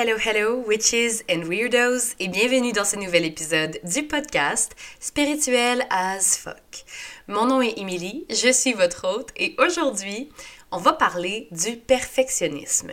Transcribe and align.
Hello, 0.00 0.16
hello, 0.16 0.62
witches 0.64 1.24
and 1.28 1.42
weirdos, 1.48 2.14
et 2.20 2.28
bienvenue 2.28 2.70
dans 2.70 2.84
ce 2.84 2.94
nouvel 2.94 3.24
épisode 3.24 3.80
du 3.82 4.04
podcast 4.04 4.76
Spirituel 5.00 5.84
as 5.90 6.36
fuck. 6.36 6.84
Mon 7.26 7.46
nom 7.46 7.60
est 7.60 7.76
Emily, 7.76 8.24
je 8.30 8.52
suis 8.52 8.74
votre 8.74 9.08
hôte, 9.08 9.30
et 9.36 9.56
aujourd'hui, 9.58 10.28
on 10.70 10.78
va 10.78 10.92
parler 10.92 11.48
du 11.50 11.78
perfectionnisme. 11.78 12.92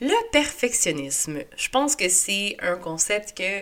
Le 0.00 0.30
perfectionnisme, 0.32 1.40
je 1.58 1.68
pense 1.68 1.94
que 1.94 2.08
c'est 2.08 2.56
un 2.60 2.76
concept 2.76 3.36
que 3.36 3.60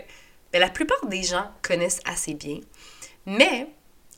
ben, 0.53 0.61
la 0.61 0.71
plupart 0.71 1.05
des 1.07 1.25
gens 1.25 1.51
connaissent 1.63 2.01
assez 2.05 2.35
bien, 2.35 2.61
mais 3.27 3.67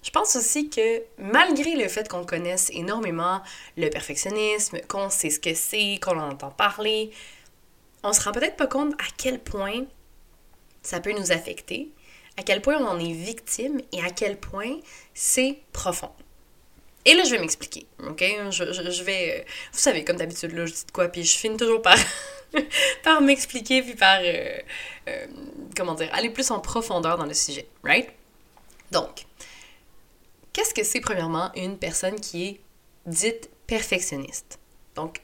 je 0.03 0.11
pense 0.11 0.37
aussi 0.37 0.69
que 0.69 1.03
malgré 1.17 1.77
le 1.77 1.89
fait 1.89 2.11
qu'on 2.11 2.27
connaisse 2.27 2.69
énormément 2.75 3.41
le 3.79 3.89
perfectionnisme, 3.89 4.81
qu'on 4.87 5.09
sait 5.09 5.31
ce 5.31 5.41
que 5.41 5.55
c'est, 5.55 5.99
qu'on 6.03 6.19
en 6.19 6.33
entend 6.33 6.51
parler, 6.51 7.11
on 8.05 8.13
se 8.13 8.23
rend 8.23 8.33
peut-être 8.33 8.57
pas 8.57 8.67
compte 8.67 8.93
à 8.95 9.07
quel 9.17 9.41
point 9.41 9.85
ça 10.83 11.01
peut 11.01 11.13
nous 11.13 11.33
affecter, 11.33 11.91
à 12.37 12.43
quel 12.43 12.61
point 12.61 12.77
on 12.77 12.87
en 12.87 12.99
est 12.99 13.13
victime 13.13 13.81
et 13.93 14.03
à 14.03 14.11
quel 14.11 14.39
point 14.39 14.79
c'est 15.15 15.59
profond. 15.73 16.11
Et 17.07 17.15
là, 17.15 17.25
je 17.25 17.33
vais 17.33 17.39
m'expliquer, 17.39 17.87
ok? 18.07 18.23
Je, 18.51 19.03
vais... 19.03 19.41
Euh, 19.41 19.45
vous 19.73 19.79
savez, 19.79 20.05
comme 20.05 20.17
d'habitude, 20.17 20.53
là, 20.53 20.65
je 20.65 20.73
dis 20.73 20.87
de 20.87 20.91
quoi, 20.91 21.09
puis 21.09 21.23
je 21.23 21.37
finis 21.37 21.57
toujours 21.57 21.83
par, 21.83 21.99
par 23.03 23.21
m'expliquer, 23.21 23.83
puis 23.83 23.95
par... 23.95 24.21
Euh, 24.23 24.59
euh, 25.09 25.27
comment 25.77 25.95
dire? 25.95 26.09
Aller 26.13 26.31
plus 26.31 26.51
en 26.51 26.61
profondeur 26.61 27.19
dans 27.19 27.27
le 27.27 27.35
sujet, 27.35 27.69
right? 27.83 28.09
Donc, 28.91 29.27
qu'est-ce 30.55 30.73
que 30.73 30.83
c'est, 30.83 31.01
premièrement, 31.01 31.53
une 31.57 31.79
personne 31.79 32.19
qui 32.19 32.47
est 32.47 32.61
dite 33.05 33.51
perfectionniste? 33.67 34.59
Donc, 34.95 35.21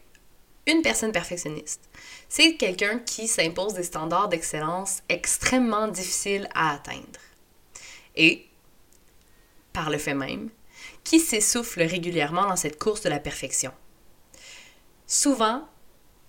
une 0.71 0.83
personne 0.83 1.13
perfectionniste, 1.13 1.89
c'est 2.29 2.57
quelqu'un 2.57 2.99
qui 3.01 3.29
s'impose 3.29 3.75
des 3.75 3.83
standards 3.83 4.29
d'excellence 4.29 5.03
extrêmement 5.09 5.89
difficiles 5.89 6.49
à 6.55 6.75
atteindre. 6.75 7.21
Et, 8.17 8.47
par 9.73 9.91
le 9.91 9.99
fait 9.99 10.15
même, 10.15 10.51
qui 11.05 11.21
s'essouffle 11.21 11.83
régulièrement 11.83 12.47
dans 12.47 12.57
cette 12.57 12.79
course 12.79 13.03
de 13.03 13.09
la 13.09 13.19
perfection. 13.19 13.73
Souvent, 15.07 15.69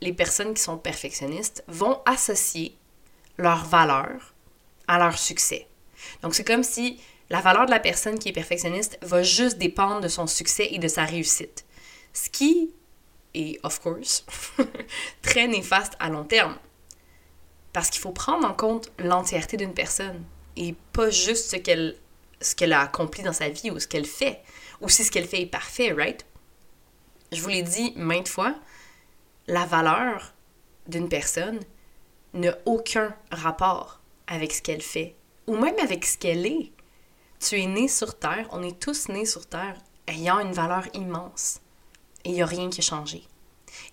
les 0.01 0.13
personnes 0.13 0.53
qui 0.53 0.61
sont 0.61 0.77
perfectionnistes 0.77 1.63
vont 1.67 2.01
associer 2.05 2.75
leur 3.37 3.65
valeur 3.65 4.33
à 4.87 4.97
leur 4.97 5.17
succès. 5.17 5.67
Donc 6.21 6.33
c'est 6.33 6.43
comme 6.43 6.63
si 6.63 6.99
la 7.29 7.41
valeur 7.41 7.65
de 7.65 7.71
la 7.71 7.79
personne 7.79 8.19
qui 8.19 8.29
est 8.29 8.33
perfectionniste 8.33 8.97
va 9.01 9.23
juste 9.23 9.57
dépendre 9.57 10.01
de 10.01 10.07
son 10.07 10.27
succès 10.27 10.69
et 10.71 10.79
de 10.79 10.87
sa 10.87 11.05
réussite. 11.05 11.65
Ce 12.13 12.29
qui 12.29 12.71
et 13.33 13.59
of 13.63 13.79
course, 13.79 14.25
très 15.21 15.47
néfaste 15.47 15.93
à 15.99 16.09
long 16.09 16.23
terme. 16.23 16.55
Parce 17.73 17.89
qu'il 17.89 18.01
faut 18.01 18.11
prendre 18.11 18.47
en 18.47 18.53
compte 18.53 18.91
l'entièreté 18.99 19.57
d'une 19.57 19.73
personne 19.73 20.23
et 20.57 20.75
pas 20.91 21.09
juste 21.09 21.51
ce 21.51 21.55
qu'elle 21.55 21.95
ce 22.41 22.55
qu'elle 22.55 22.73
a 22.73 22.81
accompli 22.81 23.23
dans 23.23 23.33
sa 23.33 23.49
vie 23.49 23.71
ou 23.71 23.79
ce 23.79 23.87
qu'elle 23.87 24.05
fait, 24.05 24.41
ou 24.81 24.89
si 24.89 25.03
ce 25.03 25.11
qu'elle 25.11 25.27
fait 25.27 25.41
est 25.41 25.47
parfait, 25.47 25.93
right? 25.93 26.25
Je 27.31 27.41
vous 27.41 27.49
l'ai 27.49 27.63
dit 27.63 27.93
maintes 27.95 28.27
fois, 28.27 28.55
la 29.47 29.65
valeur 29.65 30.33
d'une 30.87 31.07
personne 31.07 31.59
n'a 32.33 32.57
aucun 32.65 33.15
rapport 33.31 34.01
avec 34.27 34.51
ce 34.51 34.61
qu'elle 34.61 34.81
fait, 34.81 35.15
ou 35.47 35.55
même 35.55 35.77
avec 35.79 36.05
ce 36.05 36.17
qu'elle 36.17 36.45
est. 36.45 36.71
Tu 37.39 37.59
es 37.59 37.65
né 37.65 37.87
sur 37.87 38.17
Terre, 38.17 38.47
on 38.51 38.63
est 38.63 38.79
tous 38.79 39.07
nés 39.07 39.25
sur 39.25 39.45
Terre 39.45 39.77
ayant 40.07 40.39
une 40.39 40.53
valeur 40.53 40.85
immense. 40.93 41.61
Et 42.23 42.29
il 42.29 42.33
n'y 42.33 42.41
a 42.41 42.45
rien 42.45 42.69
qui 42.69 42.81
a 42.81 42.83
changé. 42.83 43.23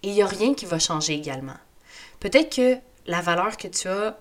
Et 0.03 0.09
il 0.09 0.15
n'y 0.15 0.23
a 0.23 0.27
rien 0.27 0.55
qui 0.55 0.67
va 0.67 0.79
changer 0.79 1.15
également. 1.15 1.57
Peut-être 2.21 2.55
que 2.55 2.79
la 3.07 3.21
valeur 3.21 3.57
que 3.57 3.69
tu 3.69 3.89
as 3.89 4.19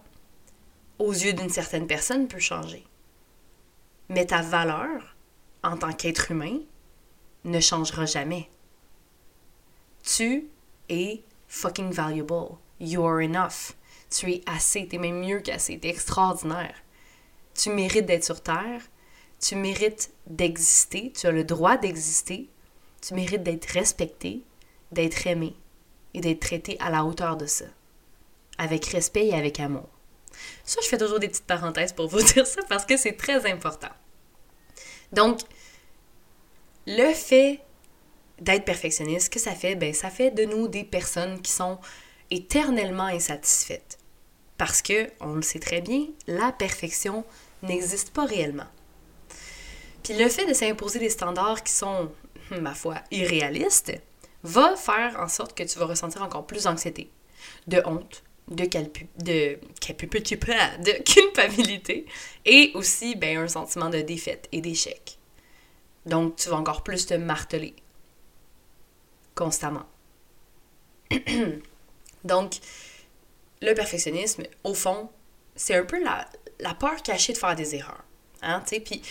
aux 1.00 1.12
yeux 1.12 1.34
d'une 1.34 1.50
certaine 1.50 1.88
personne 1.88 2.28
peut 2.28 2.40
changer. 2.40 2.86
Mais 4.10 4.26
ta 4.26 4.42
valeur, 4.42 5.16
en 5.64 5.78
tant 5.78 5.92
qu'être 5.94 6.32
humain, 6.32 6.60
ne 7.44 7.60
changera 7.60 8.06
jamais. 8.06 8.50
Tu 10.04 10.50
es 10.90 11.24
fucking 11.48 11.92
valuable. 11.92 12.58
You 12.80 13.04
are 13.06 13.22
enough. 13.22 13.74
Tu 14.10 14.32
es 14.32 14.42
assez, 14.46 14.88
tu 14.88 14.96
es 14.96 15.00
même 15.00 15.20
mieux 15.20 15.40
qu'assez, 15.40 15.80
tu 15.80 15.88
es 15.88 15.92
extraordinaire. 15.92 16.76
Tu 17.54 17.70
mérites 17.70 18.06
d'être 18.06 18.24
sur 18.24 18.42
Terre, 18.42 18.82
tu 19.40 19.56
mérites 19.56 20.12
d'exister, 20.28 21.12
tu 21.12 21.28
as 21.28 21.32
le 21.32 21.44
droit 21.44 21.78
d'exister, 21.78 22.50
tu 23.02 23.14
mérites 23.14 23.44
d'être 23.44 23.66
respecté, 23.66 24.44
d'être 24.92 25.28
aimé 25.28 25.56
et 26.14 26.22
d'être 26.22 26.40
traité 26.40 26.78
à 26.80 26.90
la 26.90 27.04
hauteur 27.04 27.38
de 27.38 27.46
ça, 27.46 27.66
avec 28.58 28.86
respect 28.86 29.28
et 29.28 29.36
avec 29.36 29.60
amour. 29.60 29.90
Ça, 30.64 30.80
je 30.84 30.88
fais 30.88 30.98
toujours 30.98 31.20
des 31.20 31.28
petites 31.28 31.46
parenthèses 31.48 31.94
pour 31.94 32.08
vous 32.08 32.22
dire 32.34 32.46
ça 32.46 32.62
parce 32.70 32.86
que 32.86 32.98
c'est 32.98 33.14
très 33.14 33.50
important. 33.50 33.92
Donc, 35.12 35.40
le 36.86 37.14
fait 37.14 37.62
d'être 38.40 38.66
perfectionniste, 38.66 39.32
que 39.32 39.40
ça 39.40 39.54
fait? 39.54 39.76
Ben, 39.76 39.94
ça 39.94 40.10
fait 40.10 40.32
de 40.32 40.46
nous 40.46 40.68
des 40.68 40.84
personnes 40.84 41.42
qui 41.42 41.52
sont 41.52 41.80
éternellement 42.30 43.06
insatisfaites. 43.06 43.98
Parce 44.58 44.82
que, 44.82 45.10
on 45.20 45.34
le 45.34 45.42
sait 45.42 45.60
très 45.60 45.82
bien, 45.82 46.08
la 46.28 46.52
perfection 46.52 47.24
n'existe 47.64 48.12
pas 48.12 48.26
réellement. 48.26 48.68
Puis 50.04 50.14
le 50.14 50.30
fait 50.30 50.46
de 50.46 50.54
s'imposer 50.54 51.00
des 51.00 51.10
standards 51.10 51.64
qui 51.64 51.74
sont 51.74 52.12
ma 52.52 52.74
foi, 52.74 52.96
irréaliste, 53.12 53.94
va 54.44 54.76
faire 54.76 55.20
en 55.20 55.28
sorte 55.28 55.58
que 55.58 55.64
tu 55.64 55.80
vas 55.80 55.86
ressentir 55.86 56.22
encore 56.22 56.48
plus 56.48 56.64
d'anxiété, 56.64 57.10
de 57.68 57.82
honte, 57.86 58.24
de, 58.48 58.66
de, 58.66 59.60
de 60.84 61.04
culpabilité 61.04 62.06
et 62.46 62.72
aussi 62.76 63.16
ben, 63.16 63.38
un 63.38 63.48
sentiment 63.48 63.90
de 63.90 64.02
défaite 64.02 64.48
et 64.52 64.62
d'échec. 64.62 65.18
Donc, 66.06 66.38
tu 66.38 66.50
vas 66.50 66.58
encore 66.58 66.84
plus 66.84 67.06
te 67.06 67.14
marteler 67.14 67.76
constamment. 69.36 69.86
Donc, 72.24 72.56
le 73.62 73.74
perfectionnisme, 73.74 74.44
au 74.64 74.74
fond, 74.74 75.10
c'est 75.56 75.76
un 75.76 75.84
peu 75.84 76.02
la, 76.02 76.28
la 76.60 76.74
peur 76.74 77.02
cachée 77.04 77.34
de 77.34 77.38
faire 77.38 77.56
des 77.56 77.76
erreurs. 77.76 78.04
Hein, 78.42 78.64
Puis 78.68 79.02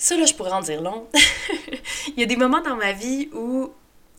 ça, 0.00 0.16
là, 0.16 0.24
je 0.24 0.32
pourrais 0.34 0.52
en 0.52 0.62
dire 0.62 0.80
long. 0.80 1.06
Il 2.08 2.20
y 2.20 2.22
a 2.22 2.26
des 2.26 2.36
moments 2.36 2.62
dans 2.62 2.74
ma 2.74 2.92
vie 2.92 3.28
où 3.34 3.70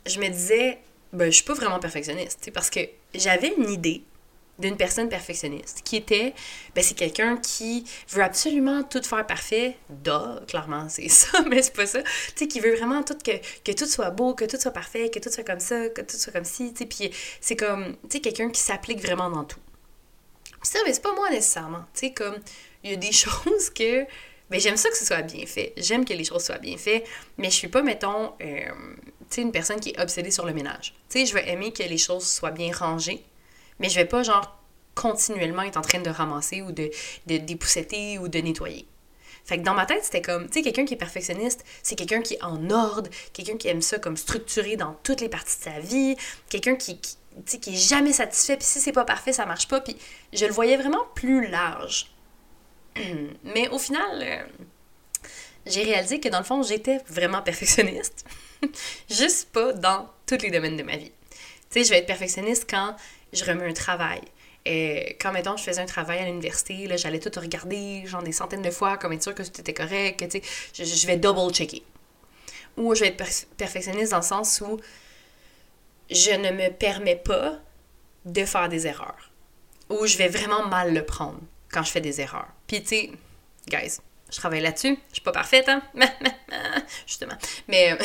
je 0.06 0.20
me 0.20 0.30
disais, 0.30 0.80
ben, 1.12 1.26
je 1.26 1.38
suis 1.38 1.44
pas 1.44 1.56
vraiment 1.56 1.80
perfectionniste, 1.80 2.52
parce 2.54 2.70
que 2.70 2.82
j'avais 3.16 3.54
une 3.58 3.70
idée 3.70 4.04
d'une 4.60 4.78
personne 4.78 5.10
perfectionniste 5.10 5.82
qui 5.84 5.96
était, 5.96 6.36
ben, 6.76 6.84
c'est 6.84 6.94
quelqu'un 6.94 7.38
qui 7.38 7.84
veut 8.10 8.22
absolument 8.22 8.84
tout 8.84 9.02
faire 9.02 9.26
parfait. 9.26 9.76
Da, 9.90 10.44
clairement, 10.48 10.88
c'est 10.88 11.08
ça, 11.10 11.42
mais 11.50 11.64
c'est 11.64 11.76
pas 11.76 11.88
ça. 11.88 12.04
Tu 12.04 12.10
sais, 12.36 12.48
qui 12.48 12.60
veut 12.60 12.76
vraiment 12.76 13.02
tout 13.02 13.18
que, 13.18 13.32
que 13.64 13.72
tout 13.72 13.88
soit 13.88 14.12
beau, 14.12 14.36
que 14.36 14.46
tout 14.46 14.58
soit 14.58 14.72
parfait, 14.72 15.10
que 15.10 15.18
tout 15.18 15.32
soit 15.32 15.44
comme 15.44 15.60
ça, 15.60 15.90
que 15.90 16.02
tout 16.02 16.16
soit 16.16 16.32
comme 16.32 16.46
ci, 16.46 16.74
tu 16.74 16.80
sais. 16.80 16.86
Puis 16.86 17.10
c'est 17.42 17.56
comme, 17.56 17.98
tu 18.04 18.18
sais, 18.18 18.20
quelqu'un 18.20 18.52
qui 18.52 18.62
s'applique 18.62 19.02
vraiment 19.02 19.32
dans 19.32 19.46
tout. 19.46 19.60
Ça, 20.62 20.78
mais 20.86 20.94
c'est 20.94 21.02
pas 21.02 21.16
moi 21.16 21.32
nécessairement. 21.32 21.86
Tu 21.96 22.02
sais, 22.02 22.14
comme, 22.14 22.38
il 22.84 22.92
y 22.92 22.94
a 22.94 22.98
des 22.98 23.12
choses 23.12 23.72
que 23.72 24.06
mais 24.52 24.60
j'aime 24.60 24.78
ça 24.78 24.90
que 24.90 24.98
ce 24.98 25.06
soit 25.06 25.22
bien 25.22 25.46
fait. 25.46 25.74
J'aime 25.78 26.06
que 26.06 26.14
les 26.14 26.26
choses 26.26 26.44
soient 26.44 26.58
bien 26.58 26.78
faites, 26.78 27.08
mais 27.38 27.50
je 27.50 27.56
suis 27.56 27.70
pas, 27.70 27.82
mettons, 27.82 28.34
euh, 28.42 28.66
tu 28.70 29.26
sais, 29.30 29.42
une 29.42 29.52
personne 29.52 29.80
qui 29.80 29.92
est 29.92 30.00
obsédée 30.00 30.32
sur 30.32 30.46
le 30.46 30.54
ménage. 30.54 30.94
Tu 31.10 31.20
sais, 31.20 31.26
je 31.26 31.34
vais 31.34 31.50
aimer 31.50 31.72
que 31.72 31.84
les 31.84 31.98
choses 31.98 32.28
soient 32.28 32.52
bien 32.52 32.72
rangées, 32.74 33.24
mais 33.80 33.90
je 33.90 33.96
vais 33.96 34.06
pas, 34.06 34.24
genre, 34.24 34.60
continuellement 34.94 35.64
être 35.64 35.78
en 35.78 35.82
train 35.82 36.02
de 36.02 36.10
ramasser 36.10 36.62
ou 36.62 36.72
de, 36.74 36.92
de 37.28 37.38
dépousseter 37.38 38.20
ou 38.20 38.28
de 38.28 38.40
nettoyer. 38.40 38.86
Fait 39.46 39.58
que 39.58 39.64
dans 39.64 39.74
ma 39.74 39.86
tête, 39.86 40.04
c'était 40.04 40.22
comme, 40.22 40.48
tu 40.48 40.54
sais, 40.54 40.62
quelqu'un 40.62 40.86
qui 40.86 40.94
est 40.94 40.98
perfectionniste, 40.98 41.64
c'est 41.82 41.96
quelqu'un 41.96 42.22
qui 42.22 42.36
est 42.36 42.44
en 42.44 42.70
ordre, 42.70 43.10
quelqu'un 43.34 43.58
qui 43.58 43.70
aime 43.70 43.82
ça 43.82 44.00
comme 44.00 44.18
structuré 44.18 44.76
dans 44.76 44.94
toutes 45.04 45.22
les 45.22 45.30
parties 45.30 45.58
de 45.58 45.64
sa 45.64 45.80
vie, 45.80 46.16
quelqu'un 46.50 46.76
qui, 46.76 47.00
qui, 47.00 47.60
qui 47.60 47.74
est 47.74 47.78
jamais 47.90 48.14
satisfait, 48.14 48.58
puis 48.58 48.66
si 48.66 48.80
c'est 48.80 48.92
pas 48.92 49.06
parfait, 49.06 49.34
ça 49.34 49.46
marche 49.46 49.68
pas, 49.68 49.82
puis 49.82 49.96
je 50.34 50.46
le 50.46 50.52
voyais 50.52 50.78
vraiment 50.78 51.06
plus 51.16 51.48
large. 51.48 52.11
Mais 53.44 53.70
au 53.70 53.80
final, 53.80 54.22
euh, 54.22 54.44
j'ai 55.66 55.84
réalisé 55.84 56.20
que 56.20 56.30
dans 56.30 56.40
le 56.40 56.44
fond, 56.46 56.64
j'étais 56.64 57.00
vraiment 57.08 57.42
perfectionniste. 57.42 58.26
Juste 59.10 59.50
pas 59.52 59.74
dans 59.74 60.10
tous 60.26 60.42
les 60.42 60.52
domaines 60.52 60.78
de 60.78 60.84
ma 60.84 60.98
vie. 60.98 61.12
Tu 61.32 61.80
sais, 61.80 61.84
je 61.84 61.90
vais 61.90 62.00
être 62.00 62.08
perfectionniste 62.08 62.68
quand 62.70 62.96
je 63.34 63.44
remets 63.46 63.70
un 63.70 63.74
travail. 63.74 64.22
Et 64.66 65.18
quand, 65.20 65.32
mettons, 65.32 65.58
je 65.58 65.64
faisais 65.64 65.82
un 65.82 65.86
travail 65.86 66.20
à 66.20 66.26
l'université, 66.26 66.88
j'allais 66.98 67.20
tout 67.20 67.32
regarder, 67.40 68.06
genre 68.06 68.22
des 68.22 68.32
centaines 68.32 68.62
de 68.62 68.70
fois, 68.70 68.98
comme 68.98 69.14
être 69.14 69.24
sûr 69.24 69.34
que 69.34 69.42
tout 69.42 69.60
était 69.60 69.74
correct, 69.74 70.20
que, 70.20 70.26
tu 70.26 70.42
sais, 70.74 70.86
je, 70.86 71.08
vais 71.08 71.18
double-checker. 71.18 71.84
Ou 72.78 72.94
je 72.94 73.02
vais 73.02 73.08
être 73.08 73.48
perfectionniste 73.58 74.12
dans 74.12 74.18
le 74.18 74.24
sens 74.24 74.62
où 74.62 74.80
je 76.12 76.32
ne 76.32 76.52
me 76.52 76.70
permets 76.70 77.16
pas 77.16 77.58
de 78.26 78.46
faire 78.46 78.70
des 78.70 78.86
erreurs. 78.86 79.32
Ou 79.90 80.06
je 80.06 80.18
vais 80.18 80.28
vraiment 80.28 80.68
mal 80.68 80.94
le 80.94 81.04
prendre 81.04 81.40
quand 81.72 81.84
je 81.84 81.92
fais 81.92 82.02
des 82.02 82.22
erreurs. 82.22 82.50
Puis, 82.68 82.82
tu 82.82 82.88
sais, 82.88 83.12
guys, 83.68 84.00
je 84.32 84.38
travaille 84.38 84.62
là-dessus. 84.62 84.98
Je 85.10 85.16
suis 85.16 85.22
pas 85.22 85.32
parfaite, 85.32 85.68
hein? 85.68 85.82
Justement. 87.06 87.36
Mais 87.68 87.92
euh, 87.92 87.98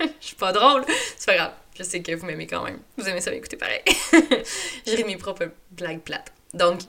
je 0.20 0.26
suis 0.26 0.36
pas 0.36 0.52
drôle. 0.52 0.84
C'est 1.16 1.26
pas 1.26 1.36
grave. 1.36 1.52
Je 1.76 1.84
sais 1.84 2.02
que 2.02 2.12
vous 2.14 2.26
m'aimez 2.26 2.48
quand 2.48 2.64
même. 2.64 2.80
Vous 2.96 3.08
aimez 3.08 3.20
ça 3.20 3.30
m'écouter 3.30 3.56
pareil. 3.56 3.82
J'ai 4.86 5.04
mes 5.04 5.16
propres 5.16 5.52
blagues 5.70 6.00
plates. 6.00 6.32
Donc, 6.52 6.80
tu 6.80 6.86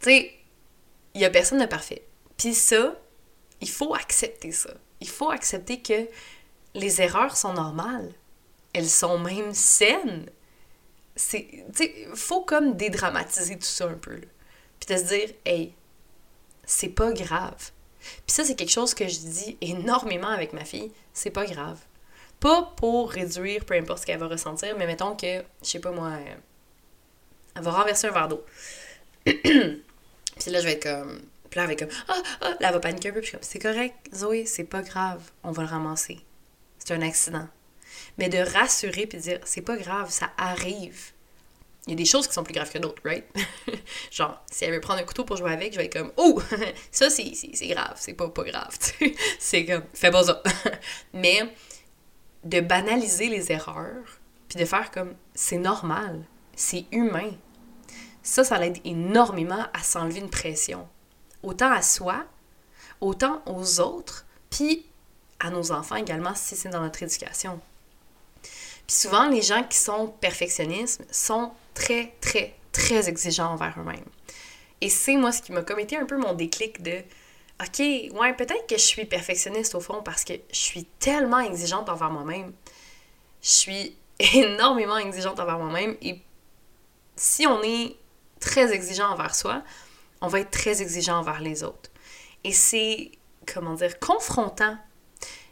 sais, 0.00 0.34
il 1.14 1.20
y 1.20 1.24
a 1.26 1.30
personne 1.30 1.60
de 1.60 1.66
parfait. 1.66 2.02
Puis 2.38 2.54
ça, 2.54 2.94
il 3.60 3.68
faut 3.68 3.94
accepter 3.94 4.52
ça. 4.52 4.70
Il 5.00 5.08
faut 5.08 5.30
accepter 5.30 5.82
que 5.82 6.08
les 6.74 7.02
erreurs 7.02 7.36
sont 7.36 7.52
normales. 7.52 8.14
Elles 8.72 8.88
sont 8.88 9.18
même 9.18 9.52
saines. 9.52 10.30
C'est, 11.14 11.46
tu 11.74 11.84
sais, 11.84 12.08
faut 12.14 12.42
comme 12.42 12.74
dédramatiser 12.74 13.58
tout 13.58 13.66
ça 13.66 13.86
un 13.86 13.94
peu. 13.94 14.14
Là. 14.14 14.26
De 14.92 14.98
se 14.98 15.04
dire, 15.04 15.30
hey, 15.46 15.72
c'est 16.66 16.90
pas 16.90 17.12
grave. 17.12 17.70
Puis 18.00 18.34
ça, 18.34 18.44
c'est 18.44 18.54
quelque 18.54 18.70
chose 18.70 18.92
que 18.92 19.08
je 19.08 19.18
dis 19.20 19.56
énormément 19.62 20.28
avec 20.28 20.52
ma 20.52 20.66
fille. 20.66 20.92
C'est 21.14 21.30
pas 21.30 21.46
grave. 21.46 21.78
Pas 22.40 22.74
pour 22.76 23.10
réduire 23.10 23.64
peu 23.64 23.74
importe 23.74 24.00
ce 24.00 24.06
qu'elle 24.06 24.18
va 24.18 24.26
ressentir, 24.26 24.76
mais 24.76 24.86
mettons 24.86 25.16
que, 25.16 25.44
je 25.62 25.68
sais 25.68 25.78
pas 25.78 25.92
moi, 25.92 26.08
euh, 26.08 26.34
elle 27.56 27.62
va 27.62 27.70
renverser 27.70 28.08
un 28.08 28.10
verre 28.10 28.28
d'eau. 28.28 28.44
puis 29.24 29.40
là, 30.46 30.60
je 30.60 30.64
vais 30.66 30.72
être 30.72 30.82
comme. 30.82 31.22
Puis 31.48 31.58
là. 31.58 31.66
Ah, 32.08 32.22
ah, 32.42 32.48
là, 32.60 32.68
elle 32.68 32.72
va 32.74 32.80
paniquer 32.80 33.08
un 33.08 33.12
peu. 33.12 33.20
Puis 33.22 33.30
comme, 33.30 33.40
c'est 33.42 33.60
correct, 33.60 33.94
Zoé, 34.14 34.44
c'est 34.44 34.64
pas 34.64 34.82
grave. 34.82 35.22
On 35.42 35.52
va 35.52 35.62
le 35.62 35.68
ramasser. 35.68 36.20
C'est 36.78 36.92
un 36.92 37.00
accident. 37.00 37.48
Mais 38.18 38.28
de 38.28 38.38
rassurer 38.38 39.06
puis 39.06 39.18
de 39.18 39.22
dire, 39.22 39.40
c'est 39.44 39.62
pas 39.62 39.76
grave, 39.78 40.10
ça 40.10 40.30
arrive. 40.36 41.12
Il 41.86 41.90
y 41.90 41.92
a 41.94 41.96
des 41.96 42.04
choses 42.04 42.28
qui 42.28 42.34
sont 42.34 42.44
plus 42.44 42.54
graves 42.54 42.70
que 42.70 42.78
d'autres, 42.78 43.02
right? 43.04 43.24
Genre, 44.10 44.40
si 44.50 44.64
elle 44.64 44.72
veut 44.72 44.80
prendre 44.80 45.00
un 45.00 45.04
couteau 45.04 45.24
pour 45.24 45.36
jouer 45.36 45.52
avec, 45.52 45.72
je 45.72 45.78
vais 45.78 45.86
être 45.86 45.98
comme, 45.98 46.12
oh, 46.16 46.40
ça 46.92 47.10
c'est, 47.10 47.32
grave, 47.62 47.94
c'est 47.96 48.14
pas, 48.14 48.28
pas 48.28 48.44
grave. 48.44 48.76
c'est 49.38 49.66
comme, 49.66 49.82
fais 49.92 50.12
pas 50.12 50.22
ça. 50.22 50.42
Mais 51.12 51.52
de 52.44 52.60
banaliser 52.60 53.28
les 53.28 53.50
erreurs, 53.50 54.20
puis 54.48 54.60
de 54.60 54.64
faire 54.64 54.90
comme, 54.92 55.14
c'est 55.34 55.58
normal, 55.58 56.24
c'est 56.54 56.86
humain. 56.92 57.32
Ça, 58.22 58.44
ça 58.44 58.58
l'aide 58.58 58.78
énormément 58.84 59.66
à 59.72 59.82
s'enlever 59.82 60.20
une 60.20 60.30
pression. 60.30 60.88
Autant 61.42 61.72
à 61.72 61.82
soi, 61.82 62.24
autant 63.00 63.42
aux 63.46 63.80
autres, 63.80 64.24
puis 64.50 64.86
à 65.40 65.50
nos 65.50 65.72
enfants 65.72 65.96
également 65.96 66.34
si 66.36 66.54
c'est 66.54 66.68
dans 66.68 66.82
notre 66.82 67.02
éducation. 67.02 67.60
Puis 68.86 68.96
souvent, 68.96 69.28
les 69.28 69.42
gens 69.42 69.62
qui 69.62 69.78
sont 69.78 70.08
perfectionnistes 70.20 71.02
sont 71.12 71.52
très, 71.74 72.14
très, 72.20 72.54
très 72.72 73.08
exigeants 73.08 73.52
envers 73.52 73.74
eux-mêmes. 73.78 74.04
Et 74.80 74.88
c'est 74.88 75.16
moi 75.16 75.32
ce 75.32 75.42
qui 75.42 75.52
m'a 75.52 75.62
commetté 75.62 75.96
un 75.96 76.06
peu 76.06 76.16
mon 76.16 76.34
déclic 76.34 76.82
de 76.82 77.02
OK, 77.60 77.78
ouais, 77.78 78.34
peut-être 78.34 78.66
que 78.66 78.76
je 78.76 78.82
suis 78.82 79.04
perfectionniste 79.04 79.74
au 79.76 79.80
fond 79.80 80.02
parce 80.02 80.24
que 80.24 80.32
je 80.50 80.58
suis 80.58 80.84
tellement 80.98 81.38
exigeante 81.38 81.88
envers 81.88 82.10
moi-même. 82.10 82.52
Je 83.40 83.50
suis 83.50 83.96
énormément 84.34 84.98
exigeante 84.98 85.38
envers 85.38 85.58
moi-même 85.58 85.96
et 86.02 86.20
si 87.14 87.46
on 87.46 87.62
est 87.62 87.96
très 88.40 88.72
exigeant 88.72 89.10
envers 89.10 89.34
soi, 89.34 89.62
on 90.20 90.28
va 90.28 90.40
être 90.40 90.50
très 90.50 90.82
exigeant 90.82 91.18
envers 91.18 91.40
les 91.40 91.62
autres. 91.62 91.90
Et 92.42 92.52
c'est, 92.52 93.12
comment 93.46 93.74
dire, 93.74 93.98
confrontant 94.00 94.76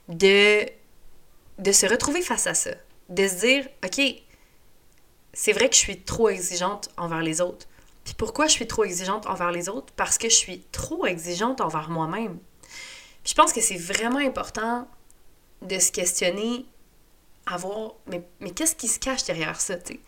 de, 0.08 0.66
de 1.58 1.72
se 1.72 1.86
retrouver 1.86 2.22
face 2.22 2.46
à 2.48 2.54
ça. 2.54 2.70
De 3.10 3.26
se 3.28 3.34
dire, 3.34 3.68
OK, 3.84 4.00
c'est 5.32 5.52
vrai 5.52 5.68
que 5.68 5.74
je 5.74 5.80
suis 5.80 6.00
trop 6.00 6.28
exigeante 6.28 6.88
envers 6.96 7.22
les 7.22 7.40
autres. 7.40 7.66
Puis 8.04 8.14
pourquoi 8.14 8.46
je 8.46 8.52
suis 8.52 8.66
trop 8.66 8.84
exigeante 8.84 9.26
envers 9.26 9.50
les 9.50 9.68
autres? 9.68 9.92
Parce 9.94 10.18
que 10.18 10.28
je 10.28 10.34
suis 10.34 10.60
trop 10.72 11.06
exigeante 11.06 11.60
envers 11.60 11.90
moi-même. 11.90 12.38
je 13.24 13.34
pense 13.34 13.52
que 13.52 13.60
c'est 13.60 13.76
vraiment 13.76 14.18
important 14.18 14.88
de 15.62 15.78
se 15.78 15.92
questionner, 15.92 16.64
à 17.46 17.56
voir, 17.56 17.94
mais, 18.06 18.22
mais 18.40 18.50
qu'est-ce 18.50 18.74
qui 18.74 18.88
se 18.88 18.98
cache 18.98 19.24
derrière 19.24 19.60
ça, 19.60 19.76
tu? 19.76 20.00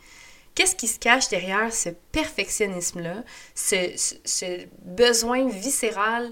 Qu'est-ce 0.55 0.77
qui 0.77 0.89
se 0.89 0.99
cache 0.99 1.29
derrière 1.29 1.73
ce 1.73 1.89
perfectionnisme-là, 1.89 3.25
ce, 3.55 4.17
ce, 4.25 4.67
besoin 4.83 5.49
viscéral 5.49 6.31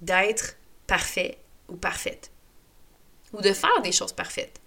d'être 0.00 0.56
parfait 0.86 1.38
ou 1.68 1.76
parfaite? 1.76 2.30
Ou 3.32 3.40
de 3.40 3.52
faire 3.52 3.80
des 3.82 3.92
choses 3.92 4.12
parfaites? 4.12 4.60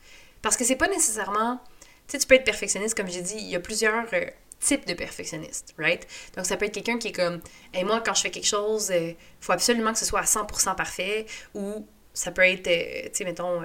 Parce 0.45 0.57
que 0.57 0.63
c'est 0.63 0.75
pas 0.75 0.87
nécessairement 0.87 1.59
tu 2.07 2.11
sais, 2.11 2.19
tu 2.19 2.27
peux 2.27 2.35
être 2.35 2.43
perfectionniste, 2.43 2.95
comme 2.95 3.09
j'ai 3.09 3.23
dit, 3.23 3.35
il 3.35 3.49
y 3.49 3.55
a 3.55 3.59
plusieurs 3.59 4.05
euh, 4.13 4.25
types 4.59 4.85
de 4.85 4.93
perfectionnistes, 4.93 5.73
right? 5.79 6.05
Donc, 6.35 6.45
ça 6.45 6.55
peut 6.55 6.65
être 6.65 6.73
quelqu'un 6.73 6.99
qui 6.99 7.07
est 7.07 7.11
comme, 7.11 7.41
et 7.73 7.83
moi, 7.83 7.99
quand 8.05 8.13
je 8.13 8.21
fais 8.21 8.29
quelque 8.29 8.45
chose, 8.45 8.89
il 8.89 8.95
euh, 8.95 9.13
faut 9.39 9.53
absolument 9.53 9.91
que 9.91 9.97
ce 9.97 10.05
soit 10.05 10.19
à 10.19 10.25
100% 10.25 10.75
parfait, 10.75 11.25
ou 11.55 11.87
ça 12.13 12.29
peut 12.29 12.43
être, 12.43 12.67
euh, 12.67 13.05
tu 13.05 13.09
sais, 13.13 13.23
mettons, 13.23 13.59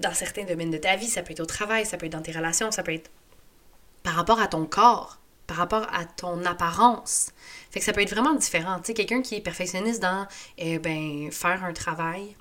dans 0.00 0.12
certains 0.12 0.44
domaines 0.44 0.70
de 0.70 0.76
ta 0.76 0.96
vie, 0.96 1.06
ça 1.06 1.22
peut 1.22 1.32
être 1.32 1.40
au 1.40 1.46
travail, 1.46 1.86
ça 1.86 1.96
peut 1.96 2.04
être 2.04 2.12
dans 2.12 2.20
tes 2.20 2.32
relations, 2.32 2.70
ça 2.70 2.82
peut 2.82 2.92
être 2.92 3.10
par 4.02 4.14
rapport 4.14 4.42
à 4.42 4.46
ton 4.46 4.66
corps, 4.66 5.18
par 5.46 5.56
rapport 5.56 5.86
à 5.90 6.04
ton 6.04 6.44
apparence. 6.44 7.30
Fait 7.70 7.80
que 7.80 7.86
ça 7.86 7.94
peut 7.94 8.02
être 8.02 8.10
vraiment 8.10 8.34
différent. 8.34 8.76
Tu 8.80 8.88
sais, 8.88 8.94
quelqu'un 8.94 9.22
qui 9.22 9.36
est 9.36 9.40
perfectionniste 9.40 10.02
dans, 10.02 10.28
ben, 10.58 11.32
faire 11.32 11.64
un 11.64 11.72
travail 11.72 12.36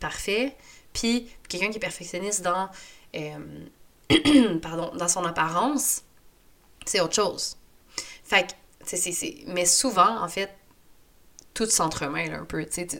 parfait, 0.00 0.56
puis 0.92 1.30
quelqu'un 1.48 1.70
qui 1.70 1.76
est 1.76 1.80
perfectionniste 1.80 2.42
dans 2.42 2.68
euh, 3.16 3.68
pardon, 4.62 4.90
dans 4.96 5.08
son 5.08 5.24
apparence, 5.24 6.02
c'est 6.84 7.00
autre 7.00 7.14
chose. 7.14 7.56
Fait 8.24 8.46
que, 8.46 8.96
c'est, 8.96 9.44
mais 9.46 9.66
souvent, 9.66 10.22
en 10.22 10.28
fait, 10.28 10.50
tout 11.54 11.66
s'entremêle 11.66 12.32
un 12.34 12.44
peu. 12.44 12.64
si 12.70 12.86
tu 12.86 12.98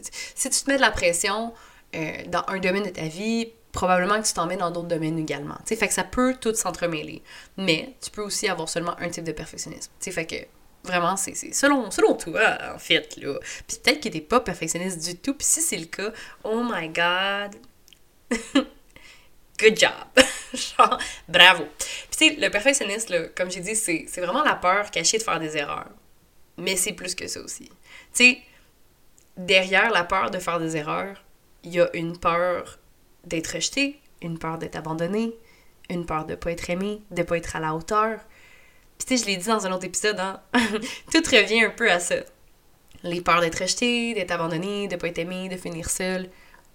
te 0.50 0.70
mets 0.70 0.76
de 0.76 0.82
la 0.82 0.90
pression 0.90 1.52
euh, 1.94 2.24
dans 2.26 2.44
un 2.48 2.58
domaine 2.58 2.84
de 2.84 2.90
ta 2.90 3.06
vie, 3.06 3.52
probablement 3.72 4.20
que 4.20 4.26
tu 4.26 4.34
t'en 4.34 4.46
mets 4.46 4.56
dans 4.56 4.70
d'autres 4.70 4.88
domaines 4.88 5.18
également. 5.18 5.56
fait 5.64 5.76
que 5.76 5.94
ça 5.94 6.04
peut 6.04 6.36
tout 6.40 6.54
s'entremêler. 6.54 7.22
Mais 7.56 7.94
tu 8.00 8.10
peux 8.10 8.22
aussi 8.22 8.48
avoir 8.48 8.68
seulement 8.68 8.98
un 8.98 9.08
type 9.08 9.24
de 9.24 9.32
perfectionnisme. 9.32 9.90
fait 10.00 10.26
que 10.26 10.36
vraiment, 10.84 11.16
c'est 11.16 11.34
selon, 11.34 11.90
selon 11.90 12.14
toi, 12.14 12.58
en 12.74 12.78
fait. 12.78 13.16
Là. 13.16 13.38
Puis 13.66 13.78
peut-être 13.82 14.02
que 14.02 14.08
t'es 14.08 14.20
pas 14.20 14.40
perfectionniste 14.40 15.02
du 15.02 15.16
tout. 15.16 15.34
Puis 15.34 15.46
si 15.46 15.60
c'est 15.60 15.78
le 15.78 15.86
cas, 15.86 16.12
oh 16.44 16.62
my 16.64 16.88
god. 16.88 17.56
good 19.58 19.76
job. 19.78 20.24
Genre, 20.54 20.98
bravo. 21.28 21.64
Puis 21.78 22.08
tu 22.10 22.28
sais, 22.28 22.36
le 22.40 22.50
perfectionniste, 22.50 23.10
là, 23.10 23.28
comme 23.36 23.50
j'ai 23.50 23.60
dit, 23.60 23.76
c'est 23.76 24.06
vraiment 24.20 24.42
la 24.42 24.54
peur 24.54 24.90
cachée 24.90 25.18
de 25.18 25.22
faire 25.22 25.38
des 25.38 25.56
erreurs. 25.56 25.90
Mais 26.56 26.76
c'est 26.76 26.92
plus 26.92 27.14
que 27.14 27.26
ça 27.26 27.40
aussi. 27.40 27.68
Tu 27.68 27.72
sais, 28.12 28.38
derrière 29.36 29.90
la 29.90 30.04
peur 30.04 30.30
de 30.30 30.38
faire 30.38 30.58
des 30.58 30.76
erreurs, 30.76 31.22
il 31.62 31.74
y 31.74 31.80
a 31.80 31.88
une 31.94 32.18
peur 32.18 32.78
d'être 33.24 33.54
rejeté, 33.54 34.00
une 34.22 34.38
peur 34.38 34.58
d'être 34.58 34.76
abandonné, 34.76 35.32
une 35.88 36.06
peur 36.06 36.24
de 36.26 36.34
pas 36.34 36.52
être 36.52 36.70
aimé, 36.70 37.02
de 37.10 37.22
pas 37.22 37.36
être 37.36 37.56
à 37.56 37.60
la 37.60 37.74
hauteur. 37.74 38.20
Puis 38.98 39.06
tu 39.06 39.16
sais, 39.16 39.24
je 39.24 39.30
l'ai 39.30 39.36
dit 39.36 39.46
dans 39.46 39.66
un 39.66 39.72
autre 39.72 39.84
épisode, 39.84 40.20
hein? 40.20 40.40
tout 41.12 41.22
revient 41.32 41.64
un 41.64 41.70
peu 41.70 41.90
à 41.90 42.00
ça. 42.00 42.16
Les 43.02 43.20
peurs 43.20 43.40
d'être 43.40 43.62
rejeté, 43.62 44.14
d'être 44.14 44.30
abandonné, 44.30 44.88
de 44.88 44.96
pas 44.96 45.08
être 45.08 45.18
aimé, 45.18 45.48
de 45.48 45.56
finir 45.56 45.88
seul. 45.88 46.28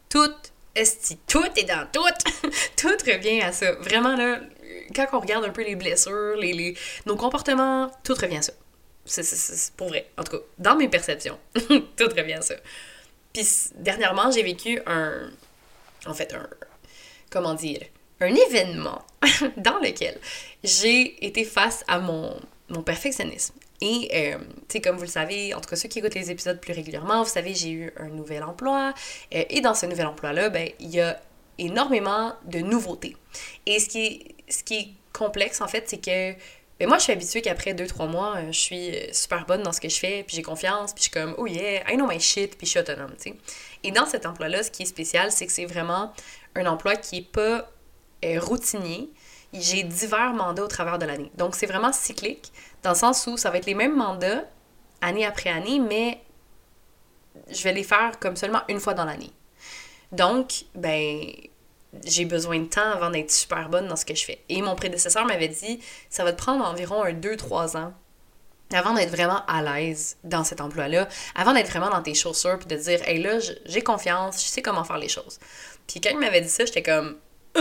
Tout 0.09 0.33
esti, 0.75 1.17
tout 1.27 1.45
est 1.55 1.63
dans 1.63 1.87
tout. 1.91 2.01
tout 2.77 2.97
revient 3.05 3.41
à 3.41 3.51
ça. 3.51 3.73
Vraiment, 3.73 4.15
là, 4.15 4.39
quand 4.95 5.07
on 5.13 5.19
regarde 5.19 5.45
un 5.45 5.49
peu 5.49 5.63
les 5.63 5.75
blessures, 5.75 6.35
les, 6.37 6.75
nos 7.05 7.15
comportements, 7.15 7.91
tout 8.03 8.13
revient 8.13 8.37
à 8.37 8.41
ça. 8.41 8.53
C'est 9.05 9.73
pour 9.75 9.89
vrai. 9.89 10.09
En 10.17 10.23
tout 10.23 10.37
cas, 10.37 10.43
dans 10.57 10.75
mes 10.75 10.87
perceptions, 10.87 11.39
tout 11.55 12.09
revient 12.15 12.33
à 12.33 12.41
ça. 12.41 12.55
Puis 13.33 13.47
dernièrement, 13.75 14.31
j'ai 14.31 14.43
vécu 14.43 14.81
un. 14.85 15.29
En 16.05 16.13
fait, 16.13 16.33
un. 16.33 16.47
Comment 17.29 17.53
dire 17.53 17.81
Un 18.19 18.33
événement 18.33 19.05
dans 19.57 19.79
lequel 19.79 20.19
j'ai 20.63 21.25
été 21.25 21.43
face 21.43 21.83
à 21.87 21.99
mon 21.99 22.39
perfectionnisme. 22.85 23.55
Et, 23.81 24.09
euh, 24.13 24.37
tu 24.67 24.73
sais, 24.73 24.81
comme 24.81 24.95
vous 24.95 25.03
le 25.03 25.07
savez, 25.07 25.53
en 25.53 25.61
tout 25.61 25.69
cas 25.69 25.75
ceux 25.75 25.89
qui 25.89 25.99
écoutent 25.99 26.15
les 26.15 26.31
épisodes 26.31 26.59
plus 26.59 26.73
régulièrement, 26.73 27.23
vous 27.23 27.29
savez, 27.29 27.53
j'ai 27.53 27.71
eu 27.71 27.93
un 27.97 28.07
nouvel 28.07 28.43
emploi. 28.43 28.93
Euh, 29.33 29.43
et 29.49 29.61
dans 29.61 29.73
ce 29.73 29.85
nouvel 29.85 30.07
emploi-là, 30.07 30.49
ben, 30.49 30.69
il 30.79 30.89
y 30.89 31.01
a 31.01 31.19
énormément 31.57 32.33
de 32.45 32.59
nouveautés. 32.59 33.15
Et 33.65 33.79
ce 33.79 33.89
qui 33.89 34.05
est, 34.05 34.51
ce 34.51 34.63
qui 34.63 34.75
est 34.75 34.87
complexe, 35.13 35.61
en 35.61 35.67
fait, 35.67 35.83
c'est 35.87 35.97
que 35.97 36.33
ben, 36.79 36.87
moi, 36.87 36.97
je 36.97 37.03
suis 37.03 37.13
habituée 37.13 37.41
qu'après 37.41 37.73
2-3 37.73 38.09
mois, 38.09 38.37
euh, 38.37 38.51
je 38.51 38.59
suis 38.59 38.91
super 39.11 39.45
bonne 39.45 39.63
dans 39.63 39.73
ce 39.73 39.81
que 39.81 39.89
je 39.89 39.99
fais, 39.99 40.23
puis 40.25 40.35
j'ai 40.37 40.41
confiance, 40.41 40.93
puis 40.93 41.03
je 41.03 41.09
suis 41.09 41.11
comme, 41.11 41.35
oh 41.37 41.47
yeah, 41.47 41.89
I 41.91 41.95
know 41.95 42.07
my 42.07 42.19
shit, 42.19 42.57
puis 42.57 42.65
je 42.65 42.71
suis 42.71 42.79
autonome, 42.79 43.13
tu 43.17 43.31
sais. 43.31 43.35
Et 43.83 43.91
dans 43.91 44.05
cet 44.05 44.25
emploi-là, 44.25 44.63
ce 44.63 44.71
qui 44.71 44.83
est 44.83 44.87
spécial, 44.87 45.31
c'est 45.31 45.45
que 45.45 45.51
c'est 45.51 45.65
vraiment 45.65 46.13
un 46.55 46.65
emploi 46.65 46.95
qui 46.95 47.17
est 47.17 47.29
pas 47.29 47.69
routinier. 48.37 49.09
J'ai 49.53 49.83
divers 49.83 50.33
mandats 50.33 50.63
au 50.63 50.67
travers 50.67 50.97
de 50.97 51.05
l'année. 51.05 51.31
Donc, 51.35 51.55
c'est 51.55 51.65
vraiment 51.65 51.93
cyclique. 51.93 52.51
Dans 52.85 52.91
le 52.91 52.97
sens 52.97 53.25
où 53.25 53.35
ça 53.35 53.49
va 53.49 53.57
être 53.57 53.65
les 53.65 53.73
mêmes 53.73 53.95
mandats 53.95 54.43
année 55.01 55.25
après 55.25 55.49
année, 55.49 55.79
mais 55.79 56.21
je 57.49 57.63
vais 57.63 57.73
les 57.73 57.83
faire 57.83 58.19
comme 58.19 58.35
seulement 58.35 58.61
une 58.69 58.79
fois 58.79 58.93
dans 58.93 59.05
l'année. 59.05 59.31
Donc, 60.11 60.65
ben, 60.75 61.19
j'ai 62.03 62.25
besoin 62.25 62.59
de 62.59 62.65
temps 62.65 62.91
avant 62.91 63.09
d'être 63.09 63.31
super 63.31 63.69
bonne 63.69 63.87
dans 63.87 63.95
ce 63.95 64.05
que 64.05 64.13
je 64.13 64.23
fais. 64.23 64.39
Et 64.49 64.61
mon 64.61 64.75
prédécesseur 64.75 65.25
m'avait 65.25 65.47
dit, 65.47 65.79
ça 66.11 66.23
va 66.23 66.31
te 66.31 66.37
prendre 66.37 66.63
environ 66.63 67.03
un 67.03 67.13
2-3 67.13 67.75
ans 67.75 67.93
avant 68.71 68.93
d'être 68.93 69.09
vraiment 69.09 69.43
à 69.47 69.63
l'aise 69.63 70.17
dans 70.23 70.43
cet 70.43 70.61
emploi-là, 70.61 71.07
avant 71.33 71.53
d'être 71.53 71.71
vraiment 71.71 71.89
dans 71.89 72.03
tes 72.03 72.13
chaussures, 72.13 72.59
puis 72.59 72.67
de 72.67 72.75
dire, 72.75 73.01
hey 73.07 73.19
là, 73.19 73.39
j'ai 73.65 73.81
confiance, 73.81 74.43
je 74.43 74.47
sais 74.47 74.61
comment 74.61 74.83
faire 74.83 74.99
les 74.99 75.09
choses. 75.09 75.39
Puis 75.87 76.01
quand 76.01 76.11
il 76.11 76.19
m'avait 76.19 76.41
dit 76.41 76.49
ça, 76.49 76.65
j'étais 76.65 76.83
comme, 76.83 77.17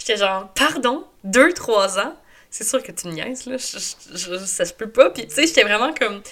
j'étais 0.00 0.16
genre, 0.16 0.48
pardon, 0.52 1.06
deux, 1.22 1.52
trois 1.52 2.00
ans? 2.00 2.16
C'est 2.52 2.64
sûr 2.64 2.82
que 2.82 2.92
tu 2.92 3.08
niaises, 3.08 3.46
là. 3.46 3.56
ça 3.58 4.64
se 4.66 4.74
peut 4.74 4.90
pas. 4.90 5.08
Puis, 5.08 5.26
tu 5.26 5.34
sais, 5.34 5.46
j'étais 5.46 5.62
vraiment 5.62 5.94
comme. 5.94 6.22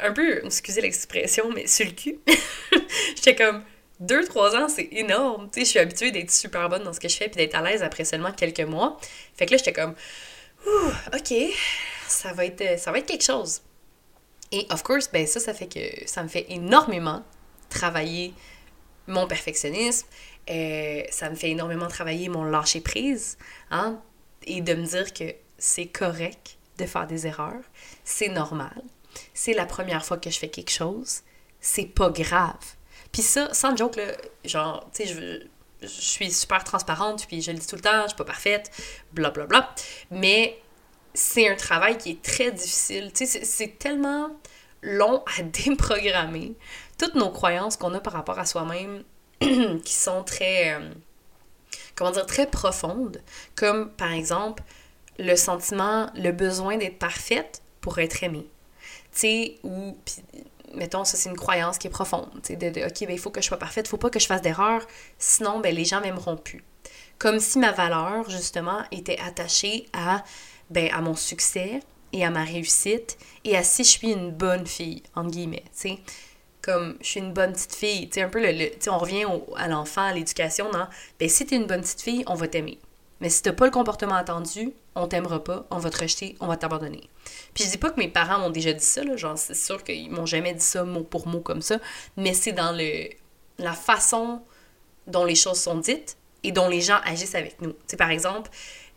Un 0.00 0.12
peu, 0.12 0.44
excusez 0.44 0.80
l'expression, 0.80 1.50
mais 1.52 1.66
sur 1.66 1.84
le 1.84 1.90
cul. 1.90 2.20
j'étais 3.16 3.34
comme. 3.34 3.64
Deux, 3.98 4.24
trois 4.24 4.54
ans, 4.54 4.68
c'est 4.68 4.88
énorme. 4.92 5.50
Tu 5.50 5.60
sais, 5.60 5.64
je 5.64 5.70
suis 5.70 5.78
habituée 5.80 6.12
d'être 6.12 6.30
super 6.30 6.68
bonne 6.68 6.84
dans 6.84 6.92
ce 6.92 7.00
que 7.00 7.08
je 7.08 7.16
fais 7.16 7.28
puis 7.28 7.38
d'être 7.38 7.56
à 7.56 7.62
l'aise 7.62 7.82
après 7.82 8.04
seulement 8.04 8.30
quelques 8.30 8.60
mois. 8.60 9.00
Fait 9.36 9.46
que 9.46 9.50
là, 9.50 9.56
j'étais 9.56 9.72
comme. 9.72 9.96
Ouh, 10.64 11.16
ok, 11.16 11.34
ça 12.06 12.32
va 12.32 12.44
être, 12.44 12.78
ça 12.78 12.92
va 12.92 12.98
être 12.98 13.06
quelque 13.06 13.24
chose. 13.24 13.62
Et 14.52 14.64
of 14.70 14.84
course, 14.84 15.10
ben 15.12 15.26
ça, 15.26 15.40
ça 15.40 15.54
fait 15.54 15.66
que 15.66 16.08
ça 16.08 16.22
me 16.22 16.28
fait 16.28 16.46
énormément 16.50 17.24
travailler 17.68 18.32
mon 19.08 19.26
perfectionnisme, 19.26 20.06
euh, 20.50 21.02
ça 21.10 21.30
me 21.30 21.34
fait 21.34 21.50
énormément 21.50 21.88
travailler 21.88 22.28
mon 22.28 22.44
lâcher 22.44 22.80
prise, 22.80 23.38
hein, 23.70 24.00
et 24.46 24.60
de 24.60 24.74
me 24.74 24.84
dire 24.84 25.12
que 25.12 25.24
c'est 25.58 25.86
correct 25.86 26.58
de 26.78 26.86
faire 26.86 27.06
des 27.06 27.26
erreurs, 27.26 27.62
c'est 28.04 28.28
normal, 28.28 28.82
c'est 29.34 29.54
la 29.54 29.66
première 29.66 30.04
fois 30.04 30.18
que 30.18 30.30
je 30.30 30.38
fais 30.38 30.48
quelque 30.48 30.70
chose, 30.70 31.22
c'est 31.60 31.86
pas 31.86 32.10
grave. 32.10 32.54
Puis 33.12 33.22
ça, 33.22 33.52
sans 33.54 33.76
joke, 33.76 33.96
là, 33.96 34.12
genre, 34.44 34.88
tu 34.92 35.06
sais, 35.06 35.48
je, 35.82 35.86
suis 35.86 36.30
super 36.30 36.64
transparente, 36.64 37.26
puis 37.26 37.42
je 37.42 37.50
le 37.50 37.58
dis 37.58 37.66
tout 37.66 37.76
le 37.76 37.82
temps, 37.82 38.02
je 38.02 38.08
suis 38.08 38.16
pas 38.16 38.24
parfaite, 38.24 38.70
blablabla. 39.12 39.46
Bla, 39.46 39.60
bla. 39.60 39.74
Mais 40.10 40.60
c'est 41.14 41.48
un 41.48 41.54
travail 41.54 41.98
qui 41.98 42.10
est 42.10 42.22
très 42.22 42.52
difficile. 42.52 43.12
Tu 43.14 43.26
sais, 43.26 43.44
c'est 43.44 43.78
tellement 43.78 44.30
long 44.82 45.22
à 45.38 45.42
déprogrammer 45.64 46.54
toutes 46.98 47.14
nos 47.14 47.30
croyances 47.30 47.76
qu'on 47.76 47.94
a 47.94 48.00
par 48.00 48.12
rapport 48.12 48.38
à 48.38 48.46
soi-même 48.46 49.02
qui 49.40 49.92
sont 49.92 50.22
très, 50.24 50.74
euh, 50.74 50.90
comment 51.96 52.12
dire, 52.12 52.26
très 52.26 52.46
profondes, 52.46 53.20
comme 53.56 53.90
par 53.90 54.12
exemple 54.12 54.62
le 55.18 55.34
sentiment, 55.34 56.08
le 56.14 56.30
besoin 56.30 56.76
d'être 56.76 56.98
parfaite 56.98 57.62
pour 57.80 57.98
être 57.98 58.22
aimée. 58.22 58.46
Tu 59.12 59.20
sais, 59.20 59.58
ou, 59.64 59.96
mettons, 60.74 61.04
ça 61.04 61.16
c'est 61.16 61.30
une 61.30 61.36
croyance 61.36 61.78
qui 61.78 61.86
est 61.86 61.90
profonde, 61.90 62.30
tu 62.42 62.52
sais, 62.52 62.56
de, 62.56 62.68
de, 62.68 62.86
OK, 62.86 63.00
ben 63.00 63.12
il 63.12 63.18
faut 63.18 63.30
que 63.30 63.40
je 63.40 63.46
sois 63.46 63.58
parfaite, 63.58 63.86
il 63.86 63.90
faut 63.90 63.96
pas 63.96 64.10
que 64.10 64.20
je 64.20 64.26
fasse 64.26 64.42
d'erreur, 64.42 64.86
sinon, 65.18 65.60
ben 65.60 65.74
les 65.74 65.84
gens 65.84 66.00
m'aimeront 66.00 66.36
plus. 66.36 66.62
Comme 67.18 67.40
si 67.40 67.58
ma 67.58 67.72
valeur, 67.72 68.28
justement, 68.28 68.82
était 68.92 69.18
attachée 69.18 69.86
à, 69.94 70.22
ben, 70.68 70.90
à 70.92 71.00
mon 71.00 71.16
succès 71.16 71.80
et 72.12 72.24
à 72.26 72.30
ma 72.30 72.44
réussite 72.44 73.16
et 73.44 73.56
à 73.56 73.62
si 73.62 73.84
je 73.84 73.88
suis 73.88 74.12
une 74.12 74.32
bonne 74.32 74.66
fille, 74.66 75.02
entre 75.14 75.30
guillemets, 75.30 75.64
tu 75.72 75.88
sais 75.88 75.98
comme 76.66 76.96
je 77.00 77.06
suis 77.06 77.20
une 77.20 77.32
bonne 77.32 77.52
petite 77.52 77.76
fille. 77.76 78.08
Tu 78.08 78.14
sais, 78.14 78.22
un 78.22 78.28
peu, 78.28 78.40
le, 78.42 78.70
on 78.90 78.98
revient 78.98 79.24
à 79.56 79.68
l'enfant, 79.68 80.02
à 80.02 80.12
l'éducation, 80.12 80.70
non? 80.72 80.88
Ben, 81.20 81.28
si 81.28 81.46
t'es 81.46 81.54
une 81.54 81.66
bonne 81.66 81.80
petite 81.80 82.02
fille, 82.02 82.24
on 82.26 82.34
va 82.34 82.48
t'aimer. 82.48 82.80
Mais 83.20 83.30
si 83.30 83.40
t'as 83.40 83.52
pas 83.52 83.66
le 83.66 83.70
comportement 83.70 84.16
attendu, 84.16 84.72
on 84.96 85.06
t'aimera 85.06 85.42
pas, 85.42 85.64
on 85.70 85.78
va 85.78 85.90
te 85.90 85.98
rejeter, 86.00 86.36
on 86.40 86.48
va 86.48 86.56
t'abandonner. 86.56 87.08
Puis 87.54 87.64
je 87.64 87.70
dis 87.70 87.78
pas 87.78 87.90
que 87.90 88.00
mes 88.00 88.08
parents 88.08 88.40
m'ont 88.40 88.50
déjà 88.50 88.72
dit 88.72 88.84
ça, 88.84 89.04
là, 89.04 89.16
genre 89.16 89.38
c'est 89.38 89.54
sûr 89.54 89.82
qu'ils 89.84 90.10
m'ont 90.10 90.26
jamais 90.26 90.52
dit 90.52 90.64
ça 90.64 90.84
mot 90.84 91.04
pour 91.04 91.28
mot 91.28 91.40
comme 91.40 91.62
ça, 91.62 91.78
mais 92.16 92.34
c'est 92.34 92.52
dans 92.52 92.72
le 92.72 93.08
la 93.58 93.72
façon 93.72 94.42
dont 95.06 95.24
les 95.24 95.34
choses 95.34 95.58
sont 95.58 95.78
dites 95.78 96.18
et 96.42 96.52
dont 96.52 96.68
les 96.68 96.82
gens 96.82 96.98
agissent 97.04 97.36
avec 97.36 97.62
nous. 97.62 97.70
Tu 97.70 97.78
sais, 97.86 97.96
par 97.96 98.10
exemple, 98.10 98.50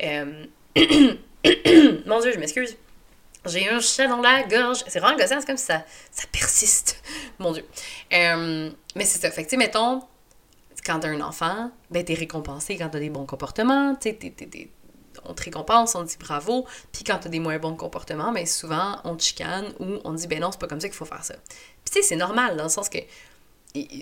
euh, 0.04 0.46
mon 0.76 2.20
Dieu, 2.20 2.34
je 2.34 2.40
m'excuse. 2.40 2.76
J'ai 3.46 3.70
un 3.70 3.80
chat 3.80 4.08
dans 4.08 4.22
la 4.22 4.44
gorge. 4.44 4.84
C'est 4.88 5.00
vraiment 5.00 5.18
gossant, 5.18 5.40
c'est 5.40 5.48
comme 5.48 5.58
ça, 5.58 5.84
ça 6.12 6.24
persiste. 6.32 7.02
Mon 7.40 7.52
Dieu. 7.54 7.66
Euh, 8.14 8.70
mais 8.96 9.06
c'est 9.06 9.20
ça. 9.20 9.32
Fait 9.32 9.44
que, 9.44 9.50
tu 9.50 9.52
sais, 9.52 9.58
mettons, 9.58 10.02
quand 10.86 11.00
t'as 11.00 11.10
un 11.10 11.22
enfant, 11.22 11.72
ben 11.90 12.04
t'es 12.04 12.14
récompensé 12.14 12.78
quand 12.78 12.90
t'as 12.90 13.00
des 13.00 13.10
bons 13.10 13.26
comportements. 13.26 13.96
Tu 13.96 14.10
sais, 14.10 14.70
on 15.26 15.34
te 15.34 15.44
récompense, 15.44 15.96
on 15.96 16.04
te 16.04 16.10
dit 16.10 16.18
bravo. 16.18 16.66
Puis 16.92 17.04
quand 17.04 17.18
t'as 17.20 17.30
des 17.30 17.40
moins 17.40 17.58
bons 17.60 17.76
comportements, 17.76 18.32
ben 18.32 18.46
souvent, 18.46 19.00
on 19.04 19.16
te 19.16 19.24
chicane 19.24 19.66
ou 19.80 20.00
on 20.04 20.14
te 20.14 20.20
dit, 20.20 20.28
ben 20.28 20.40
non, 20.40 20.52
c'est 20.52 20.60
pas 20.60 20.68
comme 20.68 20.80
ça 20.80 20.88
qu'il 20.88 20.98
faut 20.98 21.06
faire 21.06 21.24
ça. 21.24 21.36
Puis 21.36 21.94
tu 21.94 22.02
sais, 22.02 22.02
c'est 22.02 22.16
normal, 22.16 22.58
dans 22.58 22.64
le 22.64 22.70
sens 22.70 22.90
que 22.90 23.00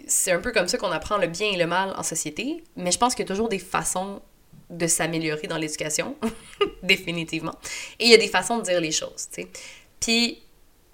c'est 0.07 0.31
un 0.31 0.39
peu 0.39 0.51
comme 0.51 0.67
ça 0.67 0.77
qu'on 0.77 0.91
apprend 0.91 1.17
le 1.17 1.27
bien 1.27 1.49
et 1.49 1.57
le 1.57 1.67
mal 1.67 1.93
en 1.97 2.03
société. 2.03 2.63
Mais 2.75 2.91
je 2.91 2.97
pense 2.97 3.15
qu'il 3.15 3.23
y 3.23 3.27
a 3.27 3.27
toujours 3.27 3.49
des 3.49 3.59
façons 3.59 4.21
de 4.69 4.87
s'améliorer 4.87 5.47
dans 5.47 5.57
l'éducation, 5.57 6.15
définitivement. 6.83 7.55
Et 7.99 8.05
il 8.05 8.11
y 8.11 8.13
a 8.13 8.17
des 8.17 8.27
façons 8.27 8.57
de 8.57 8.63
dire 8.63 8.81
les 8.81 8.91
choses, 8.91 9.27
tu 9.31 9.41
sais. 9.41 9.47
Puis, 9.99 10.43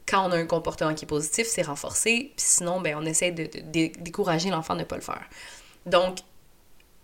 quand 0.05 0.27
on 0.27 0.31
a 0.31 0.37
un 0.37 0.45
comportement 0.45 0.93
qui 0.93 1.05
est 1.05 1.07
positif, 1.07 1.47
c'est 1.47 1.63
renforcé, 1.63 2.33
puis 2.35 2.45
sinon, 2.45 2.81
ben, 2.81 2.95
on 2.97 3.05
essaie 3.05 3.31
de, 3.31 3.45
décourager 3.99 4.49
l'enfant 4.49 4.75
de 4.75 4.79
ne 4.79 4.85
pas 4.85 4.95
le 4.95 5.01
faire. 5.01 5.25
Donc, 5.85 6.19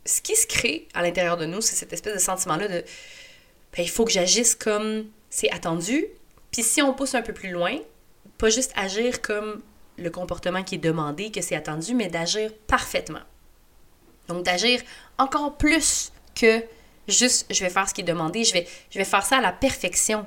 ce 0.06 0.22
qui 0.22 0.36
se 0.36 0.48
crée 0.48 0.88
à 0.94 1.02
l'intérieur 1.02 1.38
de 1.38 1.46
nous, 1.46 1.62
c'est 1.62 1.76
cette 1.76 1.94
espèce 1.94 2.14
de 2.14 2.20
sentiment-là 2.20 2.68
de 2.68 2.84
ben, 3.76 3.84
il 3.84 3.90
faut 3.90 4.06
que 4.06 4.12
j'agisse 4.12 4.56
comme 4.56 5.06
c'est 5.30 5.52
attendu, 5.52 6.06
puis 6.52 6.64
si 6.64 6.82
on 6.82 6.94
pousse 6.94 7.16
un 7.16 7.22
peu 7.22 7.34
plus 7.34 7.52
loin, 7.52 7.78
pas 8.38 8.50
juste 8.50 8.72
agir 8.76 9.22
comme 9.22 9.62
le 9.98 10.10
comportement 10.10 10.64
qui 10.64 10.76
est 10.76 10.80
demandé, 10.80 11.32
que 11.32 11.42
c'est 11.42 11.56
attendu, 11.56 11.94
mais 11.94 12.08
d'agir 12.08 12.52
parfaitement. 12.68 13.22
Donc, 14.28 14.44
d'agir 14.44 14.82
encore 15.18 15.58
plus 15.58 16.12
que 16.40 16.64
juste 17.08 17.48
je 17.50 17.64
vais 17.64 17.70
faire 17.70 17.88
ce 17.88 17.94
qui 17.94 18.02
est 18.02 18.06
demandé, 18.06 18.44
je 18.44 18.54
vais, 18.54 18.68
je 18.92 19.00
vais 19.00 19.06
faire 19.06 19.26
ça 19.26 19.38
à 19.38 19.42
la 19.42 19.52
perfection. 19.52 20.26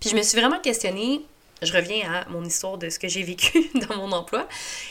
Puis 0.00 0.10
je 0.10 0.16
me 0.16 0.22
suis 0.22 0.38
vraiment 0.38 0.60
questionnée, 0.60 1.22
je 1.62 1.72
reviens 1.72 2.12
à 2.12 2.28
mon 2.28 2.44
histoire 2.44 2.78
de 2.78 2.88
ce 2.90 2.98
que 2.98 3.08
j'ai 3.08 3.22
vécu 3.22 3.70
dans 3.88 3.96
mon 3.96 4.12
emploi. 4.12 4.46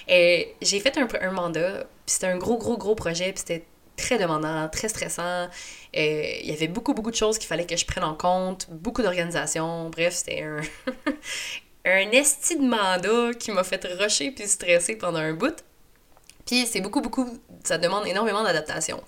Et 0.07 0.55
j'ai 0.61 0.79
fait 0.79 0.97
un, 0.97 1.07
un 1.21 1.31
mandat, 1.31 1.85
puis 2.05 2.13
c'était 2.13 2.27
un 2.27 2.37
gros, 2.37 2.57
gros, 2.57 2.77
gros 2.77 2.95
projet, 2.95 3.31
puis 3.31 3.39
c'était 3.39 3.65
très 3.95 4.17
demandant, 4.17 4.67
très 4.69 4.89
stressant. 4.89 5.47
Et 5.93 6.43
il 6.43 6.49
y 6.49 6.53
avait 6.53 6.67
beaucoup, 6.67 6.93
beaucoup 6.93 7.11
de 7.11 7.15
choses 7.15 7.37
qu'il 7.37 7.47
fallait 7.47 7.65
que 7.65 7.77
je 7.77 7.85
prenne 7.85 8.03
en 8.03 8.15
compte, 8.15 8.67
beaucoup 8.69 9.01
d'organisations. 9.01 9.89
Bref, 9.89 10.13
c'était 10.15 10.43
un, 10.43 10.61
un 11.85 12.11
esti 12.11 12.57
de 12.57 12.65
mandat 12.65 13.33
qui 13.37 13.51
m'a 13.51 13.63
fait 13.63 13.85
rusher 13.85 14.31
puis 14.31 14.47
stresser 14.47 14.95
pendant 14.95 15.19
un 15.19 15.33
bout. 15.33 15.63
Puis 16.45 16.65
c'est 16.65 16.81
beaucoup, 16.81 17.01
beaucoup, 17.01 17.37
ça 17.63 17.77
demande 17.77 18.05
énormément 18.05 18.43
d'adaptation. 18.43 19.01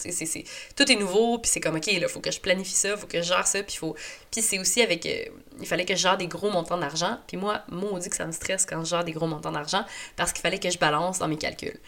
Tout 0.76 0.92
est 0.92 0.96
nouveau, 0.96 1.40
puis 1.40 1.52
c'est 1.52 1.60
comme, 1.60 1.76
OK, 1.76 1.88
il 1.88 2.08
faut 2.08 2.22
que 2.22 2.32
je 2.32 2.40
planifie 2.40 2.74
ça, 2.74 2.96
faut 2.96 3.08
que 3.08 3.22
je 3.22 3.28
gère 3.28 3.46
ça, 3.46 3.62
puis 3.62 3.76
faut... 3.76 3.96
Puis 4.32 4.42
c'est 4.42 4.60
aussi 4.60 4.82
avec... 4.82 5.06
Euh, 5.06 5.26
il 5.60 5.68
fallait 5.68 5.86
que 5.86 5.96
je 5.96 6.02
gère 6.02 6.18
des 6.18 6.28
gros 6.28 6.50
montants 6.50 6.78
d'argent, 6.78 7.18
puis 7.28 7.38
moi, 7.38 7.66
dit 8.00 8.10
que 8.10 8.16
ça 8.16 8.26
me 8.26 8.32
stresse 8.32 8.66
quand 8.66 8.84
je 8.84 8.90
gère 8.90 9.04
des 9.04 9.12
gros 9.12 9.28
montants 9.28 9.52
d'argent, 9.52 9.86
parce 10.16 10.32
qu'il 10.32 10.42
fallait 10.42 10.60
que 10.60 10.70
je 10.70 10.78
balance 10.78 11.20
dans 11.20 11.28
mes 11.28 11.38
calculs. 11.38 11.80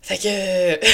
Fait 0.00 0.18
que... 0.18 0.86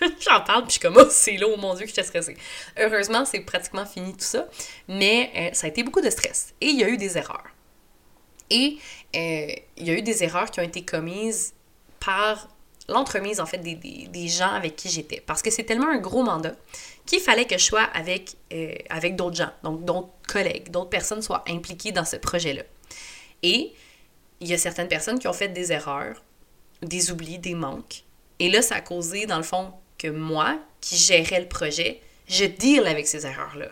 J'en 0.20 0.40
parle, 0.42 0.62
puis 0.62 0.68
je 0.68 0.72
suis 0.72 0.80
comme, 0.80 0.96
oh, 0.96 1.08
c'est 1.10 1.36
là, 1.36 1.54
mon 1.56 1.74
Dieu, 1.74 1.84
que 1.84 1.88
j'étais 1.88 2.04
stressée. 2.04 2.36
Heureusement, 2.78 3.24
c'est 3.24 3.40
pratiquement 3.40 3.84
fini 3.84 4.12
tout 4.12 4.20
ça, 4.20 4.46
mais 4.86 5.30
euh, 5.36 5.48
ça 5.52 5.66
a 5.66 5.70
été 5.70 5.82
beaucoup 5.82 6.00
de 6.00 6.08
stress. 6.08 6.54
Et 6.60 6.66
il 6.66 6.78
y 6.78 6.84
a 6.84 6.88
eu 6.88 6.96
des 6.96 7.18
erreurs. 7.18 7.48
Et 8.50 8.78
euh, 9.14 9.52
il 9.76 9.86
y 9.86 9.90
a 9.90 9.94
eu 9.94 10.02
des 10.02 10.22
erreurs 10.22 10.50
qui 10.50 10.60
ont 10.60 10.64
été 10.64 10.84
commises 10.84 11.52
par 12.08 12.48
l'entremise 12.88 13.38
en 13.38 13.44
fait 13.44 13.58
des, 13.58 14.28
gens 14.28 14.50
avec 14.50 14.76
qui 14.76 14.88
j'étais. 14.88 15.20
Parce 15.20 15.42
que 15.42 15.50
c'est 15.50 15.64
tellement 15.64 15.90
un 15.90 15.98
gros 15.98 16.22
mandat 16.22 16.54
qu'il 17.04 17.20
fallait 17.20 17.44
que 17.44 17.58
je 17.58 17.64
sois 17.64 17.82
avec, 17.82 18.36
euh, 18.50 18.72
avec 18.88 19.14
d'autres 19.14 19.36
gens, 19.36 19.50
donc 19.62 19.84
d'autres 19.84 20.08
collègues, 20.26 20.70
d'autres 20.70 20.88
personnes 20.88 21.20
soient 21.20 21.44
impliquées 21.46 21.92
dans 21.92 22.06
ce 22.06 22.16
projet-là. 22.16 22.62
Et 23.42 23.74
il 24.40 24.48
y 24.48 24.54
a 24.54 24.58
certaines 24.58 24.88
personnes 24.88 25.18
qui 25.18 25.28
ont 25.28 25.34
fait 25.34 25.48
des 25.48 25.70
erreurs, 25.70 26.22
des 26.80 27.10
oublis, 27.10 27.38
des 27.38 27.54
manques. 27.54 28.04
Et 28.38 28.48
là, 28.48 28.62
ça 28.62 28.76
a 28.76 28.80
causé, 28.80 29.26
dans 29.26 29.36
le 29.36 29.42
fond, 29.42 29.74
que 29.98 30.08
moi, 30.08 30.58
qui 30.80 30.96
gérais 30.96 31.40
le 31.40 31.48
projet, 31.48 32.00
je 32.26 32.46
deal 32.46 32.86
avec 32.86 33.06
ces 33.06 33.26
erreurs-là. 33.26 33.68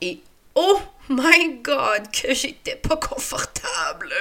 Et 0.00 0.18
oh 0.56 0.80
my 1.08 1.60
god, 1.62 2.10
que 2.10 2.34
j'étais 2.34 2.74
pas 2.76 2.96
confortable! 2.96 4.12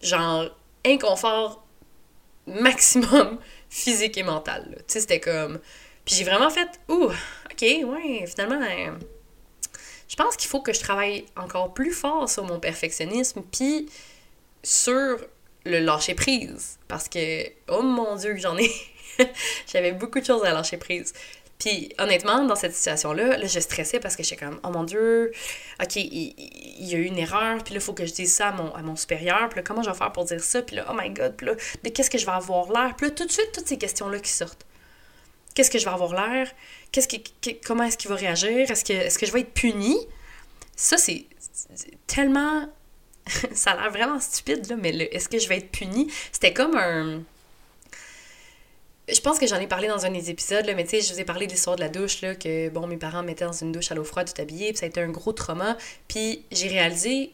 Genre, 0.00 0.48
inconfort 0.86 1.64
maximum 2.48 3.38
physique 3.70 4.16
et 4.18 4.22
mental. 4.22 4.76
Tu 4.78 4.84
sais, 4.94 5.00
c'était 5.00 5.20
comme. 5.20 5.60
Puis 6.04 6.14
j'ai 6.14 6.24
vraiment 6.24 6.50
fait, 6.50 6.68
ouh, 6.88 7.10
ok, 7.50 7.60
ouais, 7.62 8.24
finalement, 8.26 8.60
euh, 8.62 8.92
je 10.08 10.16
pense 10.16 10.36
qu'il 10.36 10.48
faut 10.48 10.62
que 10.62 10.72
je 10.72 10.80
travaille 10.80 11.26
encore 11.36 11.74
plus 11.74 11.92
fort 11.92 12.28
sur 12.28 12.44
mon 12.44 12.58
perfectionnisme, 12.58 13.42
puis 13.52 13.88
sur 14.62 15.18
le 15.64 15.80
lâcher 15.80 16.14
prise. 16.14 16.78
Parce 16.88 17.08
que, 17.08 17.46
oh 17.68 17.82
mon 17.82 18.16
Dieu, 18.16 18.36
j'en 18.36 18.56
ai. 18.56 18.70
J'avais 19.72 19.92
beaucoup 19.92 20.20
de 20.20 20.24
choses 20.24 20.44
à 20.44 20.52
lâcher 20.52 20.78
prise. 20.78 21.12
Puis 21.58 21.92
honnêtement, 21.98 22.44
dans 22.44 22.54
cette 22.54 22.74
situation-là, 22.74 23.36
là, 23.36 23.46
je 23.46 23.58
stressais 23.58 23.98
parce 23.98 24.14
que 24.14 24.22
j'étais 24.22 24.44
comme, 24.44 24.60
oh 24.62 24.70
mon 24.70 24.84
Dieu, 24.84 25.32
ok, 25.82 25.96
il, 25.96 26.34
y 26.78 26.94
a 26.94 26.98
eu 26.98 27.04
une 27.04 27.18
erreur, 27.18 27.64
puis 27.64 27.74
là, 27.74 27.80
il 27.80 27.84
faut 27.84 27.94
que 27.94 28.06
je 28.06 28.12
dise 28.12 28.32
ça 28.32 28.48
à 28.48 28.82
mon, 28.82 28.96
supérieur, 28.96 29.48
puis 29.48 29.58
là, 29.58 29.62
comment 29.64 29.82
je 29.82 29.90
vais 29.90 29.96
faire 29.96 30.12
pour 30.12 30.24
dire 30.24 30.42
ça, 30.42 30.62
puis 30.62 30.76
là, 30.76 30.86
oh 30.88 30.94
my 30.96 31.10
god, 31.10 31.34
puis 31.36 31.46
là, 31.46 31.54
de 31.82 31.88
qu'est-ce 31.88 32.10
que 32.10 32.18
je 32.18 32.26
vais 32.26 32.32
avoir 32.32 32.70
l'air, 32.70 32.94
puis 32.94 33.08
là, 33.08 33.12
tout 33.12 33.26
de 33.26 33.32
suite, 33.32 33.50
toutes 33.52 33.66
ces 33.66 33.76
questions-là 33.78 34.20
qui 34.20 34.30
sortent. 34.30 34.66
Qu'est-ce 35.54 35.70
que 35.70 35.78
je 35.80 35.84
vais 35.84 35.90
avoir 35.90 36.12
l'air? 36.14 36.48
Qu'est-ce 36.92 37.08
qui, 37.08 37.24
comment 37.66 37.82
est-ce 37.82 37.98
qu'il 37.98 38.10
va 38.10 38.14
réagir? 38.14 38.70
Est-ce 38.70 38.84
que, 38.84 38.92
est-ce 38.92 39.18
que 39.18 39.26
je 39.26 39.32
vais 39.32 39.40
être 39.40 39.52
puni? 39.52 39.96
Ça, 40.76 40.96
c'est 40.96 41.26
tellement. 42.06 42.68
ça 43.52 43.72
a 43.72 43.76
l'air 43.76 43.90
vraiment 43.90 44.20
stupide, 44.20 44.68
là, 44.70 44.76
mais 44.76 44.90
est-ce 44.90 45.28
que 45.28 45.40
je 45.40 45.48
vais 45.48 45.58
être 45.58 45.72
puni? 45.72 46.08
C'était 46.30 46.52
comme 46.52 46.76
un 46.76 47.22
je 49.12 49.20
pense 49.20 49.38
que 49.38 49.46
j'en 49.46 49.58
ai 49.58 49.66
parlé 49.66 49.88
dans 49.88 50.04
un 50.06 50.10
des 50.10 50.30
épisodes, 50.30 50.66
là, 50.66 50.74
mais 50.74 50.84
tu 50.84 50.90
sais, 50.90 51.00
je 51.00 51.12
vous 51.12 51.20
ai 51.20 51.24
parlé 51.24 51.46
de 51.46 51.52
l'histoire 51.52 51.76
de 51.76 51.80
la 51.80 51.88
douche, 51.88 52.20
là, 52.20 52.34
que 52.34 52.68
bon, 52.68 52.86
mes 52.86 52.96
parents 52.96 53.22
me 53.22 53.28
mettaient 53.28 53.44
dans 53.44 53.52
une 53.52 53.72
douche 53.72 53.90
à 53.90 53.94
l'eau 53.94 54.04
froide 54.04 54.32
tout 54.32 54.40
habillé, 54.40 54.68
puis 54.68 54.78
ça 54.78 54.86
a 54.86 54.88
été 54.88 55.00
un 55.00 55.08
gros 55.08 55.32
trauma. 55.32 55.76
Puis 56.08 56.44
j'ai 56.52 56.68
réalisé, 56.68 57.32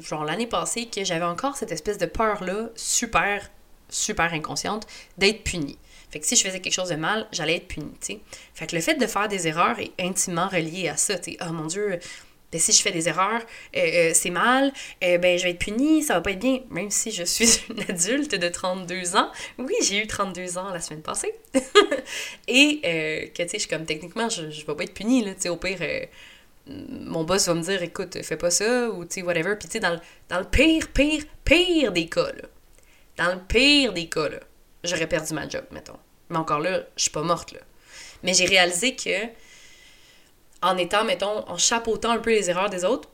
genre 0.00 0.24
l'année 0.24 0.46
passée, 0.46 0.86
que 0.86 1.04
j'avais 1.04 1.24
encore 1.24 1.56
cette 1.56 1.72
espèce 1.72 1.98
de 1.98 2.06
peur-là, 2.06 2.70
super, 2.74 3.50
super 3.88 4.32
inconsciente, 4.32 4.86
d'être 5.18 5.44
punie. 5.44 5.78
Fait 6.10 6.20
que 6.20 6.26
si 6.26 6.36
je 6.36 6.44
faisais 6.44 6.60
quelque 6.60 6.74
chose 6.74 6.90
de 6.90 6.96
mal, 6.96 7.26
j'allais 7.32 7.56
être 7.56 7.66
punie, 7.66 7.92
tu 8.00 8.14
sais. 8.14 8.20
Fait 8.54 8.66
que 8.66 8.76
le 8.76 8.80
fait 8.80 8.94
de 8.94 9.06
faire 9.06 9.28
des 9.28 9.48
erreurs 9.48 9.78
est 9.80 9.92
intimement 9.98 10.48
relié 10.48 10.88
à 10.88 10.96
ça, 10.96 11.18
tu. 11.18 11.36
Oh 11.40 11.52
mon 11.52 11.66
Dieu, 11.66 11.98
ben, 12.54 12.60
si 12.60 12.70
je 12.70 12.82
fais 12.82 12.92
des 12.92 13.08
erreurs, 13.08 13.42
euh, 13.76 13.80
euh, 13.80 14.10
c'est 14.14 14.30
mal, 14.30 14.72
euh, 15.02 15.18
ben, 15.18 15.36
je 15.36 15.42
vais 15.42 15.50
être 15.50 15.58
punie, 15.58 16.04
ça 16.04 16.14
va 16.14 16.20
pas 16.20 16.30
être 16.30 16.38
bien. 16.38 16.60
Même 16.70 16.88
si 16.88 17.10
je 17.10 17.24
suis 17.24 17.48
une 17.68 17.80
adulte 17.80 18.36
de 18.36 18.48
32 18.48 19.16
ans. 19.16 19.28
Oui, 19.58 19.74
j'ai 19.82 20.00
eu 20.00 20.06
32 20.06 20.56
ans 20.56 20.68
la 20.70 20.80
semaine 20.80 21.02
passée. 21.02 21.34
Et 22.46 22.80
que, 23.34 23.42
tu 23.42 23.48
sais, 23.48 23.54
je 23.54 23.58
suis 23.58 23.68
comme, 23.68 23.86
techniquement, 23.86 24.28
je, 24.28 24.50
je 24.50 24.64
vais 24.64 24.74
pas 24.76 24.84
être 24.84 24.94
punie, 24.94 25.24
là, 25.24 25.34
tu 25.34 25.40
sais, 25.42 25.48
au 25.48 25.56
pire 25.56 25.80
mon 26.66 27.24
boss 27.24 27.46
va 27.48 27.52
me 27.52 27.60
dire 27.60 27.82
écoute 27.82 28.22
fais 28.22 28.38
pas 28.38 28.50
ça 28.50 28.88
ou 28.88 29.04
tu 29.04 29.16
sais 29.16 29.22
whatever 29.22 29.54
puis 29.54 29.68
tu 29.68 29.72
sais 29.72 29.80
dans, 29.80 30.00
dans, 30.30 30.38
le 30.38 30.46
pire 30.46 30.88
pire 30.88 31.22
pire 31.44 31.92
des 31.92 32.08
cas 32.08 32.32
là, 32.32 32.48
dans 33.18 33.34
le 33.34 33.40
pire 33.46 33.92
des 33.92 34.08
cas 34.08 34.30
là 34.30 34.38
j'aurais 34.82 35.06
perdu 35.06 35.34
ma 35.34 35.46
job 35.46 35.64
mettons 35.72 35.98
mais 36.30 36.38
encore 36.38 36.60
là 36.60 36.84
je 36.96 37.02
suis 37.02 37.10
pas 37.10 37.20
morte 37.20 37.52
là 37.52 37.60
mais 38.22 38.32
j'ai 38.32 38.46
réalisé 38.46 38.96
que 38.96 39.28
en 40.64 40.76
étant, 40.78 41.04
mettons, 41.04 41.48
en 41.48 41.58
chapeautant 41.58 42.10
un 42.10 42.18
peu 42.18 42.30
les 42.30 42.50
erreurs 42.50 42.70
des 42.70 42.84
autres. 42.84 43.08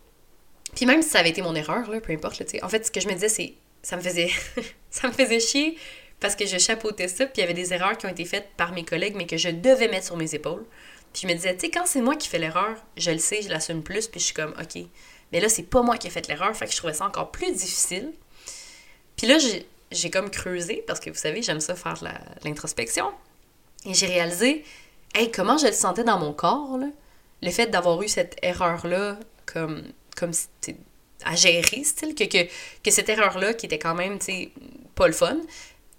Puis 0.75 0.87
même 0.87 1.03
si 1.03 1.11
ça 1.11 1.19
avait 1.19 1.31
été 1.31 1.43
mon 1.43 1.55
erreur, 1.55 1.91
là, 1.91 2.01
peu 2.01 2.13
importe, 2.13 2.37
tu 2.37 2.49
sais. 2.49 2.63
En 2.63 2.69
fait, 2.69 2.87
ce 2.87 2.91
que 2.91 3.01
je 3.01 3.09
me 3.09 3.15
disais, 3.15 3.29
c'est. 3.29 3.55
Ça 3.83 3.97
me 3.97 4.03
faisait. 4.03 4.31
ça 4.91 5.09
me 5.09 5.13
faisait 5.13 5.41
chier 5.41 5.77
parce 6.21 6.37
que 6.37 6.47
je 6.47 6.59
chapeautais 6.59 7.09
ça, 7.09 7.25
puis 7.25 7.39
il 7.39 7.41
y 7.41 7.45
avait 7.45 7.55
des 7.55 7.73
erreurs 7.73 7.97
qui 7.97 8.07
ont 8.07 8.11
été 8.11 8.27
faites 8.27 8.51
par 8.57 8.73
mes 8.73 8.85
collègues, 8.85 9.15
mais 9.17 9.27
que 9.27 9.39
je 9.39 9.49
devais 9.49 9.89
mettre 9.89 10.07
sur 10.07 10.17
mes 10.17 10.35
épaules. 10.35 10.65
Puis 11.13 11.23
je 11.23 11.27
me 11.27 11.33
disais, 11.33 11.55
tu 11.55 11.61
sais, 11.61 11.71
quand 11.71 11.87
c'est 11.87 12.03
moi 12.03 12.15
qui 12.15 12.29
fais 12.29 12.39
l'erreur, 12.39 12.77
je 12.97 13.11
le 13.11 13.19
sais, 13.19 13.43
je 13.43 13.49
l'assume 13.49 13.83
plus, 13.83 14.07
puis 14.07 14.21
je 14.21 14.27
suis 14.27 14.35
comme, 14.35 14.55
OK. 14.61 14.83
Mais 15.33 15.41
là, 15.41 15.49
c'est 15.49 15.63
pas 15.63 15.83
moi 15.83 15.97
qui 15.97 16.07
ai 16.07 16.11
fait 16.11 16.29
l'erreur, 16.29 16.55
fait 16.55 16.67
que 16.67 16.73
je 16.73 16.77
trouvais 16.77 16.93
ça 16.93 17.07
encore 17.07 17.31
plus 17.31 17.51
difficile. 17.53 18.13
Puis 19.17 19.27
là, 19.27 19.39
j'ai 19.91 20.11
comme 20.11 20.31
creusé, 20.31 20.85
parce 20.87 21.01
que 21.01 21.09
vous 21.09 21.17
savez, 21.17 21.43
j'aime 21.43 21.61
ça 21.61 21.75
faire 21.75 21.99
l'introspection. 22.45 23.11
Et 23.87 23.95
j'ai 23.95 24.07
réalisé, 24.07 24.65
hey, 25.15 25.31
comment 25.31 25.57
je 25.57 25.67
le 25.67 25.73
sentais 25.73 26.05
dans 26.05 26.19
mon 26.19 26.35
corps, 26.35 26.77
là? 26.77 26.87
Le 27.43 27.51
fait 27.51 27.67
d'avoir 27.67 28.01
eu 28.03 28.09
cette 28.09 28.37
erreur-là 28.43 29.19
comme, 29.47 29.85
comme 30.17 30.33
à 31.25 31.35
gérer, 31.35 31.83
que, 32.17 32.47
que, 32.83 32.91
cette 32.91 33.09
erreur-là, 33.09 33.55
qui 33.55 33.67
était 33.67 33.79
quand 33.79 33.95
même, 33.95 34.19
tu 34.19 34.27
sais, 34.27 34.53
pas 34.95 35.07
le 35.07 35.13
fun, 35.13 35.39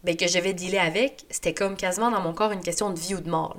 ben 0.04 0.18
que 0.18 0.28
j'avais 0.28 0.54
dealé 0.54 0.78
avec, 0.78 1.26
c'était 1.30 1.54
comme 1.54 1.76
quasiment 1.76 2.10
dans 2.10 2.22
mon 2.22 2.34
corps 2.34 2.52
une 2.52 2.64
question 2.64 2.90
de 2.90 3.00
vie 3.00 3.16
ou 3.16 3.22
de 3.22 3.30
mort. 3.30 3.58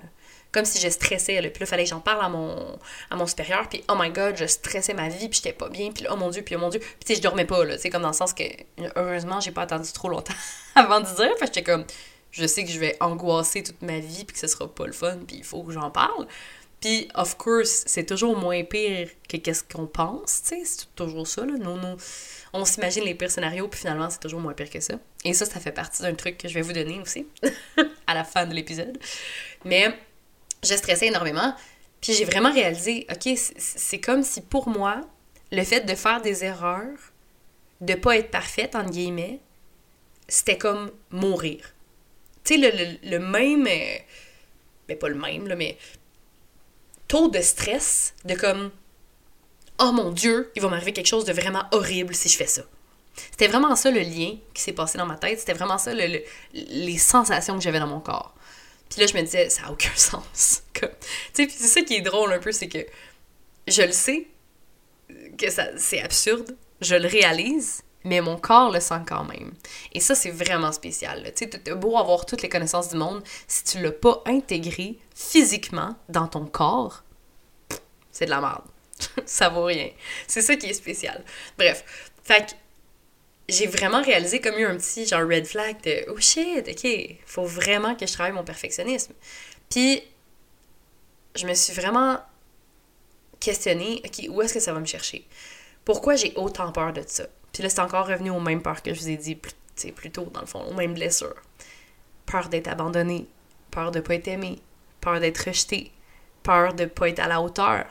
Comme 0.50 0.66
si 0.66 0.78
je 0.80 0.88
stressais. 0.90 1.40
Puis 1.40 1.60
là, 1.60 1.66
fallait 1.66 1.84
que 1.84 1.88
j'en 1.88 2.00
parle 2.00 2.22
à 2.22 2.28
mon, 2.28 2.78
à 3.10 3.16
mon 3.16 3.26
supérieur, 3.26 3.68
puis 3.70 3.82
oh 3.88 3.94
my 3.98 4.10
god, 4.10 4.36
je 4.36 4.44
stressais 4.44 4.92
ma 4.92 5.08
vie, 5.08 5.28
puis 5.28 5.40
j'étais 5.42 5.54
pas 5.54 5.70
bien, 5.70 5.92
puis 5.92 6.04
oh 6.10 6.16
mon 6.16 6.28
dieu, 6.28 6.42
puis 6.42 6.56
oh 6.56 6.58
mon 6.58 6.68
dieu. 6.68 6.80
Puis 6.80 6.90
tu 7.06 7.14
sais, 7.14 7.14
je 7.14 7.22
dormais 7.22 7.46
pas, 7.46 7.64
là. 7.64 7.76
Tu 7.76 7.82
sais, 7.82 7.90
comme 7.90 8.02
dans 8.02 8.08
le 8.08 8.14
sens 8.14 8.34
que, 8.34 8.44
heureusement, 8.96 9.40
j'ai 9.40 9.50
pas 9.50 9.62
attendu 9.62 9.90
trop 9.92 10.10
longtemps 10.10 10.34
avant 10.74 11.00
de 11.00 11.06
dire, 11.06 11.34
fait 11.38 11.46
j'étais 11.46 11.62
comme, 11.62 11.86
je 12.32 12.46
sais 12.46 12.64
que 12.64 12.70
je 12.70 12.78
vais 12.78 12.96
angoisser 13.00 13.62
toute 13.62 13.80
ma 13.80 13.98
vie, 13.98 14.24
puis 14.24 14.34
que 14.34 14.38
ce 14.38 14.46
sera 14.46 14.68
pas 14.68 14.86
le 14.86 14.92
fun, 14.92 15.18
puis 15.26 15.36
il 15.36 15.44
faut 15.44 15.62
que 15.62 15.72
j'en 15.72 15.90
parle. 15.90 16.26
Puis, 16.82 17.08
of 17.14 17.36
course, 17.38 17.84
c'est 17.86 18.04
toujours 18.04 18.36
moins 18.36 18.64
pire 18.64 19.08
que 19.28 19.36
qu'est-ce 19.36 19.62
qu'on 19.62 19.86
pense, 19.86 20.42
tu 20.42 20.48
sais, 20.48 20.62
c'est 20.64 20.94
toujours 20.96 21.28
ça, 21.28 21.46
là. 21.46 21.54
On 22.52 22.64
s'imagine 22.64 23.04
les 23.04 23.14
pires 23.14 23.30
scénarios, 23.30 23.68
puis 23.68 23.80
finalement, 23.80 24.10
c'est 24.10 24.18
toujours 24.18 24.40
moins 24.40 24.52
pire 24.52 24.68
que 24.68 24.80
ça. 24.80 24.94
Et 25.24 25.32
ça, 25.32 25.46
ça 25.46 25.60
fait 25.60 25.70
partie 25.70 26.02
d'un 26.02 26.14
truc 26.14 26.36
que 26.38 26.48
je 26.48 26.54
vais 26.54 26.60
vous 26.60 26.72
donner 26.72 26.98
aussi, 26.98 27.28
à 28.08 28.14
la 28.14 28.24
fin 28.24 28.46
de 28.46 28.52
l'épisode. 28.52 28.98
Mais 29.64 29.96
j'ai 30.64 30.76
stressé 30.76 31.06
énormément, 31.06 31.54
puis 32.00 32.14
j'ai 32.14 32.24
vraiment 32.24 32.52
réalisé, 32.52 33.06
OK, 33.12 33.32
c'est 33.56 34.00
comme 34.00 34.24
si 34.24 34.40
pour 34.40 34.68
moi, 34.68 35.02
le 35.52 35.62
fait 35.62 35.82
de 35.82 35.94
faire 35.94 36.20
des 36.20 36.42
erreurs, 36.42 36.98
de 37.80 37.94
pas 37.94 38.16
être 38.16 38.32
parfaite, 38.32 38.74
entre 38.74 38.90
guillemets, 38.90 39.38
c'était 40.26 40.58
comme 40.58 40.90
mourir. 41.10 41.74
Tu 42.42 42.60
sais, 42.60 42.72
le, 42.72 43.08
le, 43.08 43.18
même... 43.20 43.62
mais 43.62 44.00
euh, 44.00 44.14
ben, 44.88 44.98
pas 44.98 45.08
le 45.08 45.14
même, 45.14 45.46
là, 45.46 45.54
mais 45.54 45.76
taux 47.12 47.28
de 47.28 47.42
stress, 47.42 48.14
de 48.24 48.34
comme 48.34 48.70
Oh 49.78 49.92
mon 49.92 50.12
Dieu, 50.12 50.50
il 50.56 50.62
va 50.62 50.70
m'arriver 50.70 50.94
quelque 50.94 51.08
chose 51.08 51.26
de 51.26 51.32
vraiment 51.34 51.64
horrible 51.70 52.14
si 52.14 52.30
je 52.30 52.38
fais 52.38 52.46
ça. 52.46 52.62
C'était 53.30 53.48
vraiment 53.48 53.76
ça 53.76 53.90
le 53.90 54.00
lien 54.00 54.36
qui 54.54 54.62
s'est 54.62 54.72
passé 54.72 54.96
dans 54.96 55.04
ma 55.04 55.18
tête. 55.18 55.38
C'était 55.38 55.52
vraiment 55.52 55.76
ça 55.76 55.92
le, 55.92 56.22
les 56.54 56.96
sensations 56.96 57.58
que 57.58 57.62
j'avais 57.62 57.80
dans 57.80 57.86
mon 57.86 58.00
corps. 58.00 58.34
Puis 58.88 58.98
là, 58.98 59.06
je 59.06 59.14
me 59.14 59.20
disais, 59.20 59.50
ça 59.50 59.62
n'a 59.62 59.72
aucun 59.72 59.90
sens. 59.94 60.62
c'est 61.34 61.50
ça 61.50 61.82
qui 61.82 61.96
est 61.96 62.00
drôle 62.00 62.32
un 62.32 62.38
peu, 62.38 62.50
c'est 62.50 62.68
que 62.68 62.86
je 63.68 63.82
le 63.82 63.92
sais, 63.92 64.26
que 65.36 65.50
ça, 65.50 65.66
c'est 65.76 66.00
absurde, 66.00 66.56
je 66.80 66.94
le 66.94 67.08
réalise, 67.08 67.82
mais 68.04 68.20
mon 68.20 68.36
corps 68.36 68.70
le 68.70 68.80
sent 68.80 69.02
quand 69.06 69.24
même. 69.24 69.52
Et 69.92 70.00
ça, 70.00 70.14
c'est 70.14 70.30
vraiment 70.30 70.72
spécial. 70.72 71.32
Tu 71.36 71.48
sais, 71.50 71.74
beau 71.74 71.96
avoir 71.96 72.26
toutes 72.26 72.42
les 72.42 72.48
connaissances 72.48 72.90
du 72.90 72.96
monde, 72.96 73.22
si 73.46 73.64
tu 73.64 73.82
l'as 73.82 73.92
pas 73.92 74.22
intégré 74.26 74.98
physiquement 75.14 75.96
dans 76.08 76.26
ton 76.26 76.46
corps, 76.46 77.04
c'est 78.10 78.26
de 78.26 78.30
la 78.30 78.40
merde. 78.40 78.64
ça 79.26 79.48
vaut 79.48 79.64
rien. 79.64 79.90
C'est 80.26 80.42
ça 80.42 80.56
qui 80.56 80.66
est 80.66 80.74
spécial. 80.74 81.24
Bref, 81.58 82.12
fait 82.22 82.46
que 82.46 82.52
j'ai 83.48 83.66
vraiment 83.66 84.02
réalisé 84.02 84.40
comme 84.40 84.58
eu 84.58 84.64
un 84.64 84.76
petit 84.76 85.06
genre 85.06 85.26
red 85.28 85.46
flag 85.46 85.82
de 85.82 86.04
oh 86.10 86.18
shit, 86.18 86.68
ok, 86.68 87.16
faut 87.26 87.44
vraiment 87.44 87.94
que 87.94 88.06
je 88.06 88.12
travaille 88.12 88.32
mon 88.32 88.44
perfectionnisme. 88.44 89.12
Puis 89.68 90.02
je 91.34 91.46
me 91.46 91.54
suis 91.54 91.72
vraiment 91.72 92.18
questionné, 93.40 94.02
ok, 94.04 94.26
où 94.30 94.42
est-ce 94.42 94.54
que 94.54 94.60
ça 94.60 94.72
va 94.72 94.80
me 94.80 94.86
chercher? 94.86 95.26
Pourquoi 95.84 96.14
j'ai 96.14 96.32
autant 96.36 96.70
peur 96.70 96.92
de 96.92 97.02
ça? 97.06 97.24
Puis 97.52 97.62
là, 97.62 97.68
c'est 97.68 97.80
encore 97.80 98.06
revenu 98.06 98.30
aux 98.30 98.40
mêmes 98.40 98.62
peurs 98.62 98.82
que 98.82 98.94
je 98.94 99.00
vous 99.00 99.08
ai 99.10 99.16
dit 99.16 99.34
plus, 99.34 99.54
plus 99.94 100.10
tôt, 100.10 100.30
dans 100.32 100.40
le 100.40 100.46
fond, 100.46 100.62
aux 100.62 100.74
mêmes 100.74 100.94
blessures. 100.94 101.40
Peur 102.26 102.48
d'être 102.48 102.68
abandonné, 102.68 103.26
peur 103.70 103.90
de 103.90 104.00
pas 104.00 104.14
être 104.14 104.28
aimé, 104.28 104.58
peur 105.00 105.20
d'être 105.20 105.46
rejeté, 105.46 105.92
peur 106.42 106.74
de 106.74 106.86
pas 106.86 107.08
être 107.08 107.20
à 107.20 107.28
la 107.28 107.40
hauteur. 107.40 107.86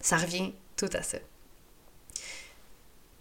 Ça 0.00 0.16
revient 0.16 0.52
tout 0.76 0.90
à 0.92 1.02
ça. 1.02 1.18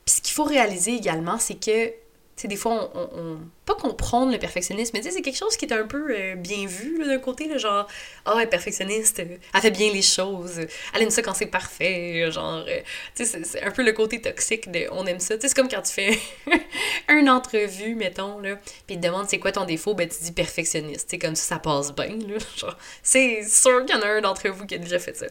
Puis 0.06 0.15
ce 0.15 0.21
qu'il 0.21 0.34
faut 0.34 0.43
réaliser 0.43 0.95
également, 0.95 1.38
c'est 1.39 1.56
que 1.56 1.93
sais, 2.36 2.48
des 2.48 2.56
fois, 2.58 2.91
on, 2.93 3.10
on, 3.17 3.39
Pas 3.65 3.76
comprendre 3.76 4.32
le 4.32 4.38
perfectionnisme, 4.38 4.91
mais 4.93 5.10
c'est 5.10 5.21
quelque 5.21 5.38
chose 5.38 5.56
qui 5.56 5.65
est 5.65 5.74
un 5.74 5.88
peu 5.88 6.13
euh, 6.13 6.36
bien 6.36 6.65
vu 6.65 7.04
d'un 7.06 7.17
côté, 7.19 7.48
là, 7.48 7.58
genre, 7.58 7.88
ah, 8.26 8.45
perfectionniste, 8.45 9.19
elle 9.19 9.62
fait 9.62 9.71
bien 9.71 9.91
les 9.91 10.02
choses, 10.02 10.60
elle 10.93 11.02
aime 11.02 11.10
ça 11.10 11.21
quand 11.21 11.34
c'est 11.34 11.45
parfait, 11.45 12.30
genre, 12.32 12.65
euh, 12.67 12.80
tu 13.15 13.26
sais, 13.26 13.43
c'est 13.43 13.63
un 13.63 13.71
peu 13.71 13.84
le 13.84 13.93
côté 13.93 14.21
toxique 14.21 14.69
de 14.69 14.88
on 14.91 15.06
aime 15.06 15.19
ça. 15.19 15.36
Tu 15.36 15.41
sais, 15.41 15.48
c'est 15.50 15.56
comme 15.56 15.69
quand 15.69 15.82
tu 15.82 15.93
fais 15.93 16.19
une 17.10 17.30
entrevue, 17.30 17.95
mettons, 17.95 18.39
là, 18.39 18.58
puis 18.86 18.98
te 18.98 19.02
demandent 19.02 19.30
c'est 19.30 19.39
quoi 19.39 19.54
ton 19.54 19.65
défaut, 19.65 19.93
ben 19.93 20.10
tu 20.10 20.21
dis 20.21 20.32
perfectionniste, 20.34 21.10
tu 21.10 21.15
sais, 21.15 21.19
comme 21.19 21.36
ça, 21.36 21.56
ça 21.56 21.60
passe 21.60 21.93
bien, 21.95 22.08
là, 22.08 22.38
genre, 22.58 22.78
c'est 23.02 23.43
sûr 23.48 23.86
qu'il 23.86 23.95
y 23.95 24.00
en 24.00 24.02
a 24.02 24.08
un 24.08 24.21
d'entre 24.21 24.50
vous 24.50 24.65
qui 24.65 24.76
a 24.76 24.78
déjà 24.78 25.00
fait 25.00 25.15
ça. 25.15 25.28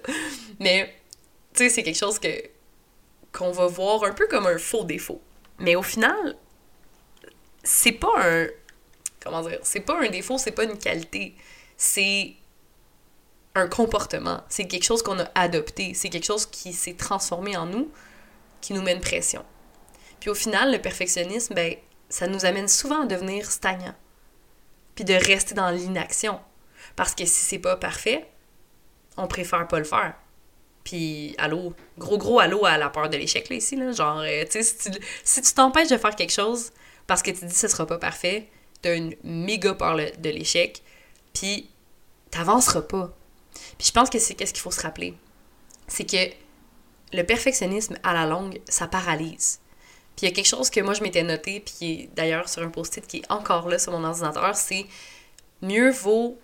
Mais, 0.58 0.94
tu 1.54 1.64
sais, 1.64 1.68
c'est 1.68 1.82
quelque 1.82 1.98
chose 1.98 2.18
que 2.18 2.28
qu'on 3.32 3.50
va 3.50 3.66
voir 3.66 4.04
un 4.04 4.12
peu 4.12 4.28
comme 4.28 4.46
un 4.46 4.58
faux 4.58 4.84
défaut. 4.84 5.20
Mais 5.58 5.74
au 5.74 5.82
final, 5.82 6.36
c'est 7.64 7.92
pas 7.92 8.12
un. 8.18 8.46
Comment 9.22 9.42
dire? 9.42 9.58
C'est 9.62 9.80
pas 9.80 9.98
un 10.00 10.08
défaut, 10.08 10.38
c'est 10.38 10.52
pas 10.52 10.64
une 10.64 10.78
qualité. 10.78 11.34
C'est 11.76 12.34
un 13.54 13.68
comportement. 13.68 14.42
C'est 14.48 14.66
quelque 14.66 14.84
chose 14.84 15.02
qu'on 15.02 15.18
a 15.18 15.28
adopté. 15.34 15.94
C'est 15.94 16.10
quelque 16.10 16.26
chose 16.26 16.46
qui 16.46 16.72
s'est 16.72 16.94
transformé 16.94 17.56
en 17.56 17.66
nous, 17.66 17.90
qui 18.60 18.74
nous 18.74 18.82
met 18.82 18.92
une 18.92 19.00
pression. 19.00 19.44
Puis 20.20 20.30
au 20.30 20.34
final, 20.34 20.72
le 20.72 20.80
perfectionnisme, 20.80 21.54
ben, 21.54 21.76
ça 22.08 22.26
nous 22.26 22.44
amène 22.44 22.68
souvent 22.68 23.02
à 23.02 23.06
devenir 23.06 23.50
stagnant. 23.50 23.94
Puis 24.94 25.04
de 25.04 25.14
rester 25.14 25.54
dans 25.54 25.70
l'inaction. 25.70 26.40
Parce 26.96 27.14
que 27.14 27.24
si 27.24 27.44
c'est 27.44 27.58
pas 27.58 27.76
parfait, 27.76 28.28
on 29.16 29.26
préfère 29.26 29.66
pas 29.66 29.78
le 29.78 29.84
faire. 29.84 30.14
Puis, 30.84 31.34
allô, 31.38 31.72
gros 31.98 32.18
gros 32.18 32.38
allô 32.38 32.66
à 32.66 32.76
la 32.76 32.90
peur 32.90 33.08
de 33.08 33.16
l'échec, 33.16 33.48
là, 33.48 33.56
ici, 33.56 33.74
là. 33.74 33.92
Genre, 33.92 34.18
euh, 34.18 34.44
tu 34.44 34.62
sais, 34.62 34.90
si 35.24 35.42
tu 35.42 35.54
t'empêches 35.54 35.88
de 35.88 35.96
faire 35.96 36.14
quelque 36.14 36.32
chose, 36.32 36.72
parce 37.06 37.22
que 37.22 37.30
tu 37.30 37.44
dis 37.44 37.54
ce 37.54 37.68
sera 37.68 37.86
pas 37.86 37.98
parfait, 37.98 38.48
t'as 38.82 38.96
une 38.96 39.14
méga 39.22 39.74
peur 39.74 39.96
de 39.96 40.30
l'échec, 40.30 40.82
puis 41.32 41.70
t'avanceras 42.30 42.82
pas. 42.82 43.12
Puis 43.78 43.88
je 43.88 43.92
pense 43.92 44.10
que 44.10 44.18
c'est 44.18 44.34
qu'est-ce 44.34 44.52
qu'il 44.52 44.62
faut 44.62 44.70
se 44.70 44.80
rappeler? 44.80 45.14
C'est 45.86 46.08
que 46.08 46.32
le 47.12 47.22
perfectionnisme, 47.22 47.96
à 48.02 48.12
la 48.12 48.26
longue, 48.26 48.60
ça 48.68 48.88
paralyse. 48.88 49.60
Puis 50.16 50.26
il 50.26 50.28
y 50.28 50.32
a 50.32 50.34
quelque 50.34 50.46
chose 50.46 50.70
que 50.70 50.80
moi 50.80 50.94
je 50.94 51.02
m'étais 51.02 51.22
noté, 51.22 51.60
puis 51.60 52.08
d'ailleurs 52.14 52.48
sur 52.48 52.62
un 52.62 52.70
post-it 52.70 53.06
qui 53.06 53.18
est 53.18 53.32
encore 53.32 53.68
là 53.68 53.78
sur 53.78 53.92
mon 53.92 54.04
ordinateur, 54.04 54.54
c'est 54.56 54.86
mieux 55.62 55.90
vaut 55.90 56.38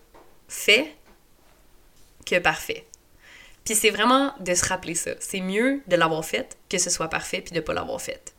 fait 0.49 0.97
que 2.27 2.39
parfait. 2.39 2.87
Puis 3.65 3.75
c'est 3.75 3.91
vraiment 3.91 4.35
de 4.41 4.55
se 4.55 4.65
rappeler 4.67 4.95
ça. 4.95 5.13
C'est 5.21 5.41
mieux 5.41 5.83
de 5.87 5.97
l'avoir 5.97 6.25
fait 6.25 6.57
que 6.69 6.79
ce 6.79 6.91
soit 6.91 7.09
parfait 7.09 7.41
puis 7.41 7.53
de 7.53 7.61
pas 7.61 7.75
l'avoir 7.75 8.01
fait. 8.01 8.35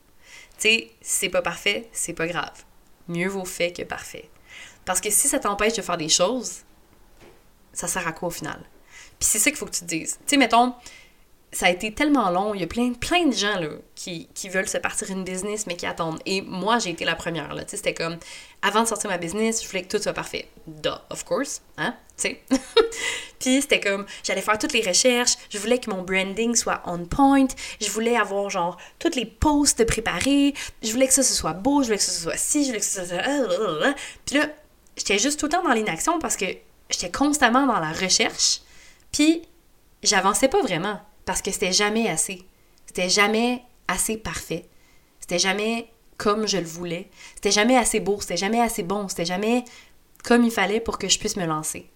Tu 0.62 0.68
sais, 0.68 0.92
c'est 1.02 1.30
pas 1.30 1.42
parfait, 1.42 1.90
c'est 1.92 2.14
pas 2.14 2.28
grave. 2.28 2.64
Mieux 3.08 3.28
vaut 3.28 3.46
fait 3.46 3.74
que 3.74 3.82
parfait. 3.82 4.30
Parce 4.86 5.02
que 5.02 5.10
si 5.10 5.28
ça 5.28 5.40
t'empêche 5.40 5.74
de 5.74 5.82
faire 5.82 5.98
des 5.98 6.08
choses, 6.08 6.60
ça 7.74 7.88
sert 7.88 8.08
à 8.08 8.12
quoi 8.12 8.28
au 8.28 8.32
final? 8.32 8.62
Puis 9.20 9.28
c'est 9.28 9.40
ça 9.40 9.50
qu'il 9.50 9.58
faut 9.58 9.66
que 9.66 9.72
tu 9.72 9.82
te 9.82 9.86
dises. 9.86 10.18
Tu 10.20 10.22
sais, 10.28 10.38
mettons, 10.38 10.76
ça 11.54 11.66
a 11.66 11.70
été 11.70 11.94
tellement 11.94 12.30
long. 12.30 12.54
Il 12.54 12.62
y 12.62 12.64
a 12.64 12.68
plein, 12.68 12.94
plein 12.94 13.26
de 13.26 13.34
gens 13.34 13.60
là, 13.60 13.70
qui, 13.96 14.30
qui 14.34 14.48
veulent 14.48 14.70
se 14.70 14.78
partir 14.78 15.10
une 15.12 15.24
business, 15.24 15.68
mais 15.68 15.76
qui 15.76 15.86
attendent. 15.86 16.20
Et 16.26 16.42
moi, 16.42 16.80
j'ai 16.80 16.92
été 16.92 17.04
la 17.04 17.16
première. 17.16 17.54
Là. 17.54 17.64
C'était 17.68 17.94
comme, 17.94 18.18
avant 18.62 18.84
de 18.84 18.88
sortir 18.88 19.10
ma 19.10 19.18
business, 19.18 19.62
je 19.62 19.68
voulais 19.68 19.84
que 19.84 19.96
tout 19.96 20.02
soit 20.02 20.14
parfait. 20.14 20.48
Duh, 20.66 20.90
of 21.10 21.26
course. 21.26 21.62
Hein? 21.78 21.96
Puis 23.40 23.62
c'était 23.62 23.80
comme, 23.80 24.06
j'allais 24.24 24.42
faire 24.42 24.58
toutes 24.58 24.74
les 24.74 24.82
recherches. 24.82 25.34
Je 25.50 25.58
voulais 25.58 25.80
que 25.80 25.90
mon 25.90 26.04
branding 26.04 26.56
soit 26.56 26.82
on 26.86 27.06
point. 27.06 27.48
Je 27.82 27.90
voulais 27.90 28.16
avoir, 28.16 28.50
genre, 28.50 28.78
toutes 29.00 29.16
les 29.16 29.26
posts 29.26 29.86
préparés. 29.86 30.54
Je 30.82 30.92
voulais 30.92 31.08
que 31.08 31.14
ça, 31.14 31.24
ce 31.24 31.34
soit 31.34 31.54
beau. 31.54 31.82
Je 31.82 31.88
voulais 31.88 31.98
que 31.98 32.04
ça, 32.04 32.12
ce 32.12 32.22
soit 32.22 32.38
ci. 32.38 32.64
Je 32.64 32.68
voulais 32.68 32.80
que 32.80 32.86
ça, 32.86 33.06
soit... 33.06 33.96
Puis 34.26 34.38
là, 34.38 34.48
j'étais 34.96 35.20
juste 35.20 35.40
tout 35.40 35.48
le 35.48 35.52
temps 35.52 35.64
dans 35.64 35.74
l'inaction 35.74 36.20
parce 36.20 36.38
que 36.38 36.46
j'étais 36.90 37.12
constamment 37.12 37.66
dans 37.66 37.80
la 37.80 37.92
recherche. 37.92 38.62
Puis 39.12 39.42
j'avançais 40.04 40.48
pas 40.48 40.62
vraiment 40.62 41.00
parce 41.26 41.42
que 41.42 41.52
c'était 41.52 41.72
jamais 41.72 42.10
assez. 42.10 42.44
C'était 42.86 43.10
jamais 43.10 43.64
assez 43.88 44.18
parfait. 44.18 44.66
C'était 45.20 45.40
jamais 45.40 45.90
comme 46.18 46.48
je 46.48 46.58
le 46.58 46.66
voulais. 46.66 47.10
C'était 47.36 47.52
jamais 47.52 47.78
assez 47.78 48.00
beau, 48.00 48.20
c'était 48.20 48.38
jamais 48.38 48.62
assez 48.62 48.84
bon, 48.84 49.08
c'était 49.08 49.26
jamais 49.26 49.64
comme 50.24 50.44
il 50.44 50.52
fallait 50.52 50.80
pour 50.80 50.98
que 50.98 51.10
je 51.10 51.18
puisse 51.18 51.36
me 51.36 51.46
lancer. 51.46 51.90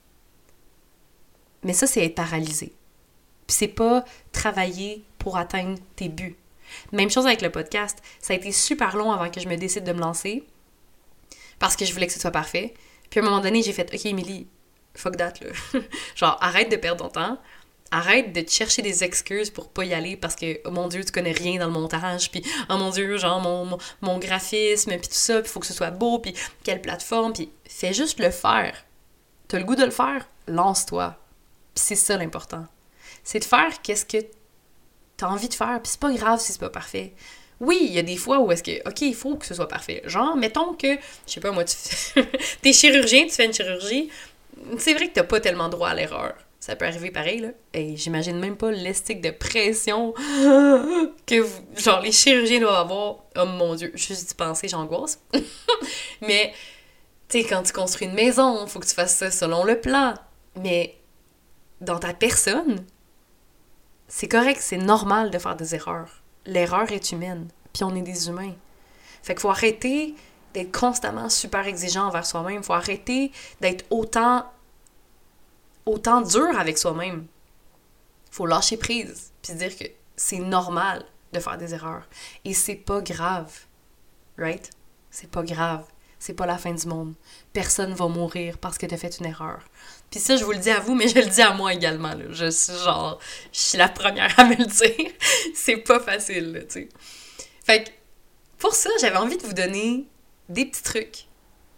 Mais 1.63 1.73
ça, 1.73 1.87
c'est 1.87 2.05
être 2.05 2.15
paralysé. 2.15 2.73
Puis 3.47 3.57
c'est 3.57 3.67
pas 3.67 4.03
travailler 4.31 5.03
pour 5.19 5.37
atteindre 5.37 5.77
tes 5.95 6.09
buts. 6.09 6.37
Même 6.91 7.09
chose 7.09 7.25
avec 7.25 7.41
le 7.41 7.51
podcast. 7.51 8.01
Ça 8.19 8.33
a 8.33 8.35
été 8.35 8.51
super 8.51 8.95
long 8.95 9.11
avant 9.11 9.29
que 9.29 9.39
je 9.39 9.47
me 9.47 9.55
décide 9.55 9.83
de 9.83 9.93
me 9.93 9.99
lancer 9.99 10.43
parce 11.59 11.75
que 11.75 11.85
je 11.85 11.93
voulais 11.93 12.07
que 12.07 12.13
ce 12.13 12.19
soit 12.19 12.31
parfait. 12.31 12.73
Puis 13.09 13.19
à 13.19 13.23
un 13.23 13.25
moment 13.25 13.41
donné, 13.41 13.61
j'ai 13.61 13.73
fait 13.73 13.93
OK, 13.93 14.05
Emily, 14.05 14.47
fuck 14.95 15.17
that, 15.17 15.33
là. 15.41 15.79
Genre, 16.15 16.37
arrête 16.41 16.71
de 16.71 16.75
perdre 16.75 17.03
ton 17.03 17.09
temps. 17.09 17.37
Arrête 17.91 18.33
de 18.33 18.41
te 18.41 18.51
chercher 18.51 18.81
des 18.81 19.03
excuses 19.03 19.49
pour 19.49 19.69
pas 19.69 19.85
y 19.85 19.93
aller 19.93 20.17
parce 20.17 20.35
que, 20.35 20.59
oh 20.65 20.71
mon 20.71 20.87
Dieu, 20.87 21.03
tu 21.03 21.11
connais 21.11 21.31
rien 21.31 21.59
dans 21.59 21.67
le 21.67 21.71
montage, 21.71 22.31
puis 22.31 22.43
oh 22.69 22.77
mon 22.77 22.89
Dieu, 22.89 23.17
genre 23.17 23.39
mon, 23.39 23.77
mon, 24.01 24.17
graphisme, 24.17 24.91
puis 24.97 25.07
tout 25.07 25.13
ça, 25.13 25.41
puis 25.41 25.49
faut 25.49 25.59
que 25.59 25.67
ce 25.67 25.73
soit 25.73 25.91
beau, 25.91 26.19
puis 26.19 26.33
quelle 26.63 26.81
plateforme, 26.81 27.33
puis 27.33 27.49
fais 27.67 27.93
juste 27.93 28.19
le 28.19 28.31
faire. 28.31 28.85
T'as 29.47 29.59
le 29.59 29.65
goût 29.65 29.75
de 29.75 29.85
le 29.85 29.91
faire? 29.91 30.27
Lance-toi. 30.47 31.15
C'est 31.75 31.95
ça 31.95 32.17
l'important. 32.17 32.65
C'est 33.23 33.39
de 33.39 33.45
faire 33.45 33.81
qu'est-ce 33.81 34.05
que 34.05 34.25
t'as 35.17 35.27
envie 35.27 35.49
de 35.49 35.53
faire, 35.53 35.79
puis 35.81 35.91
c'est 35.91 35.99
pas 35.99 36.11
grave 36.11 36.39
si 36.39 36.51
c'est 36.51 36.59
pas 36.59 36.69
parfait. 36.69 37.13
Oui, 37.59 37.79
il 37.81 37.93
y 37.93 37.99
a 37.99 38.03
des 38.03 38.17
fois 38.17 38.39
où 38.39 38.51
est-ce 38.51 38.63
que, 38.63 38.87
OK, 38.87 39.01
il 39.01 39.15
faut 39.15 39.35
que 39.35 39.45
ce 39.45 39.53
soit 39.53 39.67
parfait. 39.67 40.01
Genre, 40.05 40.35
mettons 40.35 40.73
que, 40.73 40.95
je 41.27 41.33
sais 41.33 41.39
pas, 41.39 41.51
moi, 41.51 41.63
tu 41.63 41.75
t'es 42.61 42.73
chirurgien, 42.73 43.25
tu 43.25 43.31
fais 43.31 43.45
une 43.45 43.53
chirurgie, 43.53 44.09
c'est 44.77 44.93
vrai 44.93 45.07
que 45.07 45.13
t'as 45.13 45.23
pas 45.23 45.39
tellement 45.39 45.69
droit 45.69 45.89
à 45.89 45.95
l'erreur. 45.95 46.33
Ça 46.65 46.75
peut 46.75 46.85
arriver 46.85 47.11
pareil, 47.11 47.41
là. 47.41 47.49
Et 47.75 47.95
j'imagine 47.95 48.39
même 48.39 48.57
pas 48.57 48.71
l'estique 48.71 49.21
de 49.21 49.29
pression 49.29 50.13
que, 51.27 51.45
genre, 51.77 52.01
les 52.01 52.11
chirurgiens 52.11 52.59
doivent 52.59 52.73
avoir. 52.73 53.17
Oh 53.37 53.45
mon 53.45 53.75
Dieu, 53.75 53.91
juste 53.93 54.29
d'y 54.29 54.33
penser, 54.33 54.67
j'angoisse. 54.67 55.19
Mais, 56.21 56.53
tu 57.29 57.39
sais, 57.39 57.47
quand 57.47 57.61
tu 57.61 57.71
construis 57.71 58.07
une 58.07 58.15
maison, 58.15 58.65
faut 58.65 58.79
que 58.79 58.87
tu 58.87 58.95
fasses 58.95 59.15
ça 59.15 59.29
selon 59.29 59.63
le 59.63 59.79
plan. 59.79 60.15
Mais, 60.55 60.97
dans 61.81 61.99
ta 61.99 62.15
personne, 62.15 62.83
c'est 64.07 64.27
correct, 64.27 64.57
c'est 64.59 64.77
normal 64.77 65.29
de 65.29 65.37
faire 65.37 65.55
des 65.55 65.75
erreurs. 65.75 66.23
L'erreur 66.47 66.91
est 66.91 67.11
humaine, 67.11 67.47
puis 67.73 67.83
on 67.83 67.95
est 67.95 68.01
des 68.01 68.27
humains. 68.27 68.55
Fait 69.21 69.35
qu'il 69.35 69.41
faut 69.41 69.51
arrêter 69.51 70.15
d'être 70.55 70.71
constamment 70.71 71.29
super 71.29 71.67
exigeant 71.67 72.07
envers 72.07 72.25
soi-même. 72.25 72.63
Faut 72.63 72.73
arrêter 72.73 73.31
d'être 73.61 73.85
autant 73.91 74.45
autant 75.85 76.21
dur 76.21 76.57
avec 76.57 76.77
soi-même. 76.77 77.27
Faut 78.31 78.45
lâcher 78.45 78.77
prise, 78.77 79.31
puis 79.41 79.53
dire 79.53 79.75
que 79.77 79.85
c'est 80.15 80.39
normal 80.39 81.05
de 81.33 81.39
faire 81.39 81.57
des 81.57 81.73
erreurs. 81.73 82.07
Et 82.43 82.53
c'est 82.53 82.75
pas 82.75 83.01
grave. 83.01 83.51
Right? 84.37 84.69
C'est 85.09 85.29
pas 85.29 85.43
grave. 85.43 85.85
C'est 86.19 86.33
pas 86.33 86.45
la 86.45 86.57
fin 86.57 86.73
du 86.73 86.87
monde. 86.87 87.13
Personne 87.53 87.93
va 87.93 88.07
mourir 88.07 88.57
parce 88.57 88.77
que 88.77 88.85
t'as 88.85 88.97
fait 88.97 89.19
une 89.19 89.27
erreur. 89.27 89.59
Puis 90.09 90.19
ça, 90.19 90.37
je 90.37 90.43
vous 90.43 90.53
le 90.53 90.57
dis 90.57 90.71
à 90.71 90.79
vous, 90.79 90.95
mais 90.95 91.07
je 91.07 91.19
le 91.19 91.25
dis 91.25 91.41
à 91.41 91.53
moi 91.53 91.73
également. 91.73 92.13
Je 92.29 92.49
suis 92.49 92.73
genre, 92.83 93.19
je 93.51 93.59
suis 93.59 93.77
la 93.77 93.89
première 93.89 94.37
à 94.39 94.45
me 94.45 94.55
le 94.55 94.65
dire. 94.65 95.11
c'est 95.53 95.77
pas 95.77 95.99
facile, 95.99 96.65
tu 96.69 96.81
sais. 96.81 96.89
Fait 97.63 97.83
que, 97.83 97.89
pour 98.57 98.73
ça, 98.73 98.89
j'avais 98.99 99.17
envie 99.17 99.37
de 99.37 99.43
vous 99.43 99.53
donner 99.53 100.07
des 100.49 100.65
petits 100.65 100.83
trucs 100.83 101.27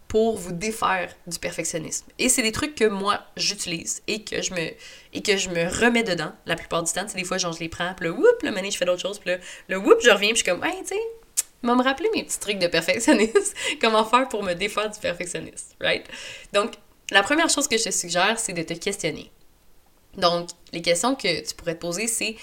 pour 0.08 0.38
vous 0.38 0.52
défaire 0.52 1.14
du 1.26 1.38
perfectionnisme. 1.38 2.06
Et 2.18 2.30
c'est 2.30 2.42
des 2.42 2.52
trucs 2.52 2.74
que 2.74 2.86
moi, 2.86 3.22
j'utilise 3.36 4.02
et 4.06 4.24
que 4.24 4.40
je 4.40 4.54
me 4.54 4.70
et 5.12 5.22
que 5.22 5.36
je 5.36 5.50
me 5.50 5.68
remets 5.68 6.02
dedans 6.02 6.32
la 6.46 6.56
plupart 6.56 6.82
du 6.82 6.92
temps. 6.92 7.04
C'est 7.06 7.16
des 7.16 7.24
fois, 7.24 7.36
je 7.36 7.46
les 7.60 7.68
prends, 7.68 7.92
puis 7.94 8.06
là, 8.06 8.12
whoop, 8.12 8.42
le 8.42 8.70
je 8.70 8.76
fais 8.76 8.84
d'autres 8.86 9.02
choses, 9.02 9.18
puis 9.18 9.30
là, 9.30 9.38
le 9.68 9.78
whoop, 9.78 10.00
je 10.02 10.10
reviens, 10.10 10.30
puis 10.30 10.38
je 10.38 10.42
suis 10.44 10.50
comme, 10.50 10.64
hey, 10.64 10.80
tu 10.82 10.88
sais, 10.88 11.00
m'a 11.62 11.74
me 11.74 11.82
rappeler 11.82 12.08
mes 12.14 12.24
petits 12.24 12.38
trucs 12.38 12.58
de 12.58 12.66
perfectionnisme, 12.66 13.54
comment 13.80 14.04
faire 14.04 14.28
pour 14.28 14.42
me 14.42 14.54
défaire 14.54 14.90
du 14.90 14.98
perfectionnisme, 14.98 15.74
right? 15.80 16.06
Donc, 16.52 16.74
la 17.10 17.22
première 17.22 17.48
chose 17.48 17.68
que 17.68 17.76
je 17.76 17.84
te 17.84 17.90
suggère, 17.90 18.38
c'est 18.38 18.52
de 18.52 18.62
te 18.62 18.74
questionner. 18.74 19.30
Donc, 20.16 20.50
les 20.72 20.82
questions 20.82 21.14
que 21.14 21.46
tu 21.46 21.54
pourrais 21.54 21.74
te 21.74 21.80
poser, 21.80 22.06
c'est 22.06 22.36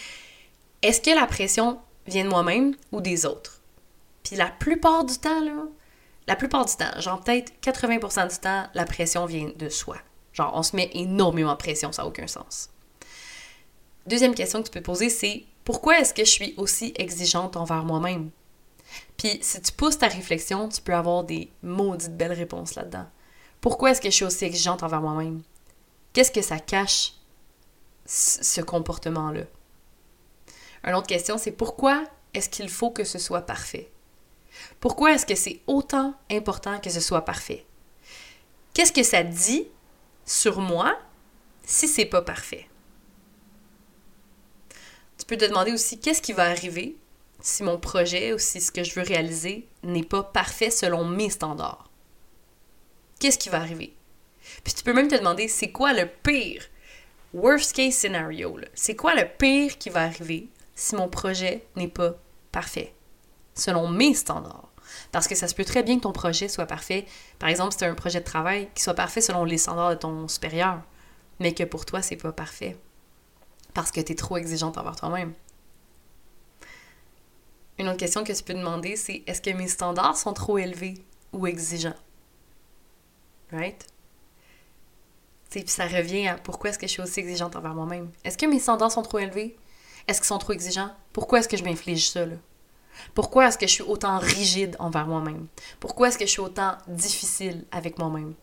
est-ce 0.82 1.02
que 1.02 1.12
la 1.12 1.28
pression 1.28 1.80
vient 2.08 2.24
de 2.24 2.30
moi-même 2.30 2.76
ou 2.92 3.02
des 3.02 3.26
autres? 3.26 3.62
Puis 4.24 4.36
la 4.36 4.48
plupart 4.48 5.06
du 5.06 5.18
temps, 5.18 5.44
là, 5.44 5.68
la 6.28 6.36
plupart 6.36 6.66
du 6.66 6.76
temps, 6.76 7.00
genre 7.00 7.22
peut-être 7.22 7.54
80% 7.62 8.30
du 8.30 8.38
temps, 8.38 8.68
la 8.74 8.86
pression 8.86 9.26
vient 9.26 9.52
de 9.56 9.70
soi. 9.70 9.98
Genre, 10.34 10.52
on 10.54 10.64
se 10.64 10.76
met 10.76 10.90
énormément 10.94 11.54
de 11.54 11.58
pression, 11.58 11.92
ça 11.92 12.02
n'a 12.02 12.08
aucun 12.08 12.28
sens. 12.28 12.70
Deuxième 14.06 14.36
question 14.36 14.62
que 14.62 14.68
tu 14.68 14.72
peux 14.72 14.82
poser, 14.82 15.10
c'est 15.10 15.46
pourquoi 15.64 16.00
est-ce 16.00 16.14
que 16.14 16.26
je 16.26 16.30
suis 16.30 16.54
aussi 16.58 16.94
exigeante 16.98 17.58
envers 17.58 17.84
moi-même? 17.84 18.30
Puis 19.18 19.40
si 19.42 19.62
tu 19.62 19.72
pousses 19.72 19.98
ta 19.98 20.08
réflexion, 20.08 20.70
tu 20.70 20.82
peux 20.82 20.94
avoir 20.94 21.24
des 21.24 21.52
maudites 21.64 22.16
belles 22.16 22.34
réponses 22.34 22.76
là-dedans. 22.76 23.06
Pourquoi 23.62 23.92
est-ce 23.92 24.02
que 24.02 24.10
je 24.10 24.16
suis 24.16 24.26
aussi 24.26 24.46
exigeante 24.46 24.84
envers 24.84 25.02
moi-même? 25.02 25.42
Qu'est-ce 26.14 26.32
que 26.32 26.42
ça 26.42 26.60
cache, 26.60 27.14
ce 28.06 28.62
comportement-là? 28.62 29.44
Une 30.84 30.94
autre 30.94 31.08
question, 31.08 31.38
c'est 31.38 31.52
pourquoi 31.52 32.04
est-ce 32.34 32.50
qu'il 32.50 32.70
faut 32.70 32.92
que 32.92 33.04
ce 33.04 33.18
soit 33.18 33.42
parfait? 33.42 33.92
Pourquoi 34.80 35.14
est-ce 35.14 35.26
que 35.26 35.36
c'est 35.36 35.62
autant 35.68 36.16
important 36.32 36.80
que 36.80 36.90
ce 36.90 37.00
soit 37.00 37.26
parfait? 37.26 37.66
Qu'est-ce 38.74 38.92
que 38.92 39.04
ça 39.04 39.24
dit 39.24 39.68
sur 40.26 40.60
moi 40.60 40.98
si 41.64 41.88
c'est 41.88 42.06
pas 42.06 42.22
parfait? 42.22 42.68
Tu 45.18 45.26
peux 45.26 45.38
te 45.38 45.46
demander 45.46 45.72
aussi 45.72 46.00
qu'est-ce 46.00 46.22
qui 46.22 46.34
va 46.34 46.50
arriver 46.50 46.98
si 47.42 47.64
mon 47.64 47.78
projet 47.78 48.34
ou 48.34 48.38
si 48.38 48.60
ce 48.60 48.72
que 48.72 48.84
je 48.84 48.94
veux 48.94 49.06
réaliser 49.06 49.68
n'est 49.84 50.04
pas 50.04 50.24
parfait 50.24 50.72
selon 50.72 51.06
mes 51.06 51.30
standards? 51.30 51.90
Qu'est-ce 53.20 53.38
qui 53.38 53.50
va 53.50 53.60
arriver? 53.60 53.94
Puis 54.64 54.74
tu 54.74 54.84
peux 54.84 54.94
même 54.94 55.08
te 55.08 55.16
demander 55.16 55.48
c'est 55.48 55.72
quoi 55.72 55.94
le 55.94 56.08
pire, 56.24 56.64
worst 57.34 57.74
case 57.74 57.96
scenario, 57.96 58.60
c'est 58.74 58.96
quoi 58.96 59.16
le 59.16 59.28
pire 59.28 59.78
qui 59.78 59.90
va 59.90 60.04
arriver 60.04 60.50
si 60.76 60.96
mon 60.96 61.08
projet 61.08 61.66
n'est 61.76 61.88
pas 61.88 62.16
parfait? 62.52 62.94
Selon 63.56 63.88
mes 63.88 64.14
standards. 64.14 64.70
Parce 65.12 65.28
que 65.28 65.36
ça 65.36 65.48
se 65.48 65.56
peut 65.56 65.66
très 65.66 65.84
bien 65.84 65.98
que 65.98 66.04
ton 66.04 66.12
projet 66.12 66.48
soit 66.48 66.66
parfait. 66.66 67.06
Par 67.40 67.50
exemple, 67.50 67.72
si 67.72 67.80
tu 67.80 67.86
un 67.86 67.96
projet 67.96 68.20
de 68.20 68.26
travail 68.26 68.70
qui 68.76 68.84
soit 68.84 68.94
parfait 68.94 69.22
selon 69.22 69.44
les 69.44 69.58
standards 69.58 69.92
de 69.92 69.96
ton 69.96 70.28
supérieur, 70.28 70.82
mais 71.40 71.54
que 71.54 71.64
pour 71.64 71.86
toi, 71.86 72.02
c'est 72.02 72.16
pas 72.16 72.32
parfait. 72.32 72.78
Parce 73.74 73.92
que 73.92 74.02
tu 74.02 74.12
es 74.12 74.16
trop 74.16 74.38
exigeante 74.38 74.78
envers 74.78 74.96
toi-même. 74.96 75.34
Une 77.78 77.90
autre 77.90 77.98
question 77.98 78.24
que 78.24 78.32
tu 78.32 78.44
peux 78.44 78.54
demander, 78.54 78.96
c'est 78.96 79.24
est-ce 79.28 79.42
que 79.42 79.50
mes 79.50 79.68
standards 79.68 80.18
sont 80.18 80.34
trop 80.34 80.58
élevés 80.58 81.04
ou 81.34 81.46
exigeants? 81.46 81.96
Right? 83.52 83.86
Puis 85.50 85.64
ça 85.68 85.88
revient 85.88 86.28
à 86.28 86.36
pourquoi 86.36 86.70
est-ce 86.70 86.80
que 86.80 86.88
je 86.88 86.92
suis 86.92 87.02
aussi 87.02 87.20
exigeante 87.20 87.56
envers 87.56 87.74
moi-même? 87.74 88.12
Est-ce 88.24 88.38
que 88.38 88.46
mes 88.46 88.60
standards 88.60 88.92
sont 88.92 89.04
trop 89.04 89.20
élevés? 89.20 89.58
Est-ce 90.08 90.20
qu'ils 90.20 90.28
sont 90.28 90.38
trop 90.38 90.54
exigeants? 90.54 90.92
Pourquoi 91.14 91.40
est-ce 91.40 91.48
que 91.48 91.58
je 91.58 91.64
m'inflige 91.64 92.10
ça, 92.10 92.26
là? 92.26 92.36
Pourquoi 93.14 93.48
est-ce 93.48 93.58
que 93.58 93.68
je 93.68 93.74
suis 93.74 93.84
autant 93.84 94.20
rigide 94.20 94.76
envers 94.80 95.08
moi-même? 95.08 95.48
Pourquoi 95.80 96.10
est-ce 96.10 96.18
que 96.18 96.26
je 96.26 96.32
suis 96.32 96.42
autant 96.42 96.78
difficile 96.88 97.66
avec 97.72 97.98
moi-même? 97.98 98.34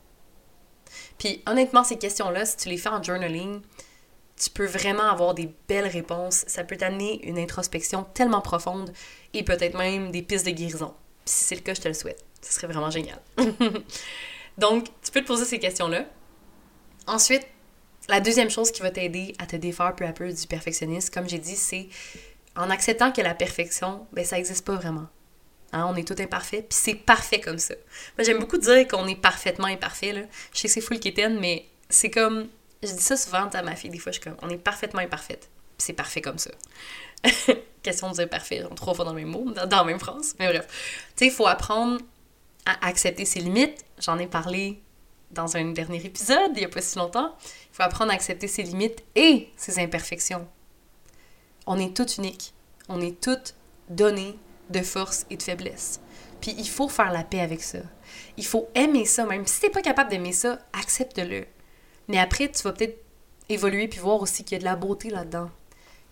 Puis 1.19 1.43
honnêtement, 1.47 1.85
ces 1.85 1.99
questions-là, 1.99 2.45
si 2.45 2.57
tu 2.57 2.69
les 2.69 2.77
fais 2.77 2.89
en 2.89 3.03
journaling, 3.03 3.61
tu 4.37 4.51
peux 4.51 4.67
vraiment 4.67 5.05
avoir 5.05 5.35
des 5.35 5.55
belles 5.69 5.87
réponses. 5.87 6.45
Ça 6.49 6.65
peut 6.65 6.77
t'amener 6.77 7.25
une 7.27 7.39
introspection 7.39 8.05
tellement 8.15 8.41
profonde 8.41 8.93
et 9.35 9.45
peut-être 9.45 9.77
même 9.77 10.11
des 10.11 10.23
pistes 10.23 10.47
de 10.47 10.51
guérison. 10.51 10.95
Si 11.25 11.45
c'est 11.45 11.55
le 11.55 11.61
cas, 11.61 11.75
je 11.75 11.81
te 11.81 11.89
le 11.89 11.95
souhaite. 11.95 12.25
Ce 12.41 12.53
serait 12.53 12.67
vraiment 12.67 12.91
génial. 12.91 13.21
Donc, 14.59 14.87
tu 15.03 15.13
peux 15.13 15.21
te 15.21 15.27
poser 15.27 15.45
ces 15.45 15.59
questions-là. 15.59 16.07
Ensuite, 17.07 17.47
la 18.09 18.21
deuxième 18.21 18.51
chose 18.51 18.73
qui 18.73 18.83
va 18.83 18.91
t'aider 18.91 19.35
à 19.39 19.47
te 19.47 19.57
défaire 19.57 19.95
peu 19.95 20.05
à 20.05 20.13
peu 20.13 20.33
du 20.33 20.47
perfectionnisme, 20.47 21.13
comme 21.15 21.29
j'ai 21.29 21.39
dit, 21.39 21.57
c'est 21.57 21.89
en 22.57 22.71
acceptant 22.71 23.13
que 23.13 23.21
la 23.21 23.35
perfection, 23.35 24.07
ben 24.13 24.25
ça 24.25 24.37
n'existe 24.37 24.65
pas 24.65 24.75
vraiment. 24.75 25.07
Hein, 25.73 25.87
on 25.89 25.97
est 25.97 26.07
tout 26.07 26.21
imparfait, 26.21 26.67
puis 26.69 26.79
c'est 26.79 26.95
parfait 26.95 27.41
comme 27.41 27.59
ça. 27.59 27.75
Moi, 28.19 28.25
j'aime 28.25 28.39
beaucoup 28.39 28.59
dire 28.59 28.87
qu'on 28.89 29.07
est 29.07 29.17
parfaitement 29.17 29.69
imparfait, 29.69 30.13
là. 30.13 30.21
Je 30.53 30.61
sais 30.61 30.69
que 30.69 30.75
c'est 30.75 30.81
full 30.83 31.01
quétaine, 31.01 31.39
mais 31.41 31.67
c'est 31.89 32.11
comme... 32.11 32.49
Je 32.83 32.91
dis 32.93 33.03
ça 33.03 33.17
souvent 33.17 33.49
à 33.49 33.63
ma 33.63 33.75
fille, 33.75 33.91
des 33.91 33.99
fois, 33.99 34.13
je 34.13 34.21
suis 34.21 34.29
comme, 34.29 34.37
on 34.43 34.51
est 34.51 34.59
parfaitement 34.59 35.01
imparfaite, 35.01 35.49
puis 35.79 35.87
c'est 35.87 35.93
parfait 35.95 36.21
comme 36.21 36.39
ça. 36.39 36.51
Question 37.83 38.11
de 38.11 38.17
dire 38.17 38.29
parfait, 38.29 38.61
genre 38.61 38.75
trois 38.75 38.93
fois 38.93 39.05
dans 39.05 39.15
le 39.15 39.21
même 39.21 39.31
mot, 39.31 39.51
dans, 39.51 39.77
la 39.79 39.85
même 39.85 39.99
phrase, 39.99 40.35
mais 40.39 40.49
bref. 40.49 40.67
Tu 41.17 41.25
sais, 41.25 41.27
il 41.27 41.33
faut 41.33 41.47
apprendre 41.47 42.01
à 42.67 42.87
accepter 42.87 43.25
ses 43.25 43.41
limites. 43.41 43.85
J'en 43.99 44.19
ai 44.19 44.27
parlé 44.27 44.81
dans 45.31 45.57
un 45.57 45.73
dernier 45.73 46.05
épisode, 46.05 46.51
il 46.55 46.59
n'y 46.59 46.65
a 46.65 46.69
pas 46.69 46.83
si 46.83 46.99
longtemps. 46.99 47.35
Il 47.73 47.77
faut 47.77 47.83
apprendre 47.83 48.11
à 48.11 48.15
accepter 48.15 48.47
ses 48.47 48.63
limites 48.63 49.03
et 49.15 49.49
ses 49.57 49.79
imperfections. 49.79 50.47
On 51.67 51.79
est 51.79 51.97
toutes 51.97 52.19
uniques. 52.19 52.55
On 52.89 53.01
est 53.01 53.21
toutes 53.21 53.55
données 53.89 54.39
de 54.71 54.81
force 54.81 55.27
et 55.31 55.37
de 55.37 55.43
faiblesse. 55.43 56.01
Puis 56.41 56.55
il 56.59 56.69
faut 56.69 56.89
faire 56.89 57.13
la 57.13 57.25
paix 57.25 57.41
avec 57.41 57.63
ça. 57.63 57.79
Il 58.37 58.45
faut 58.45 58.69
aimer 58.75 59.05
ça, 59.05 59.25
même 59.25 59.47
si 59.47 59.61
t'es 59.61 59.71
pas 59.71 59.83
capable 59.83 60.11
d'aimer 60.11 60.33
ça, 60.33 60.59
accepte-le. 60.73 61.47
Mais 62.09 62.19
après, 62.19 62.51
tu 62.51 62.63
vas 62.63 62.73
peut-être 62.73 62.99
évoluer 63.49 63.89
puis 63.89 64.01
voir 64.01 64.21
aussi 64.21 64.45
qu'il 64.45 64.57
y 64.57 64.57
a 64.57 64.59
de 64.61 64.65
la 64.65 64.77
beauté 64.77 65.11
là-dedans. 65.11 65.51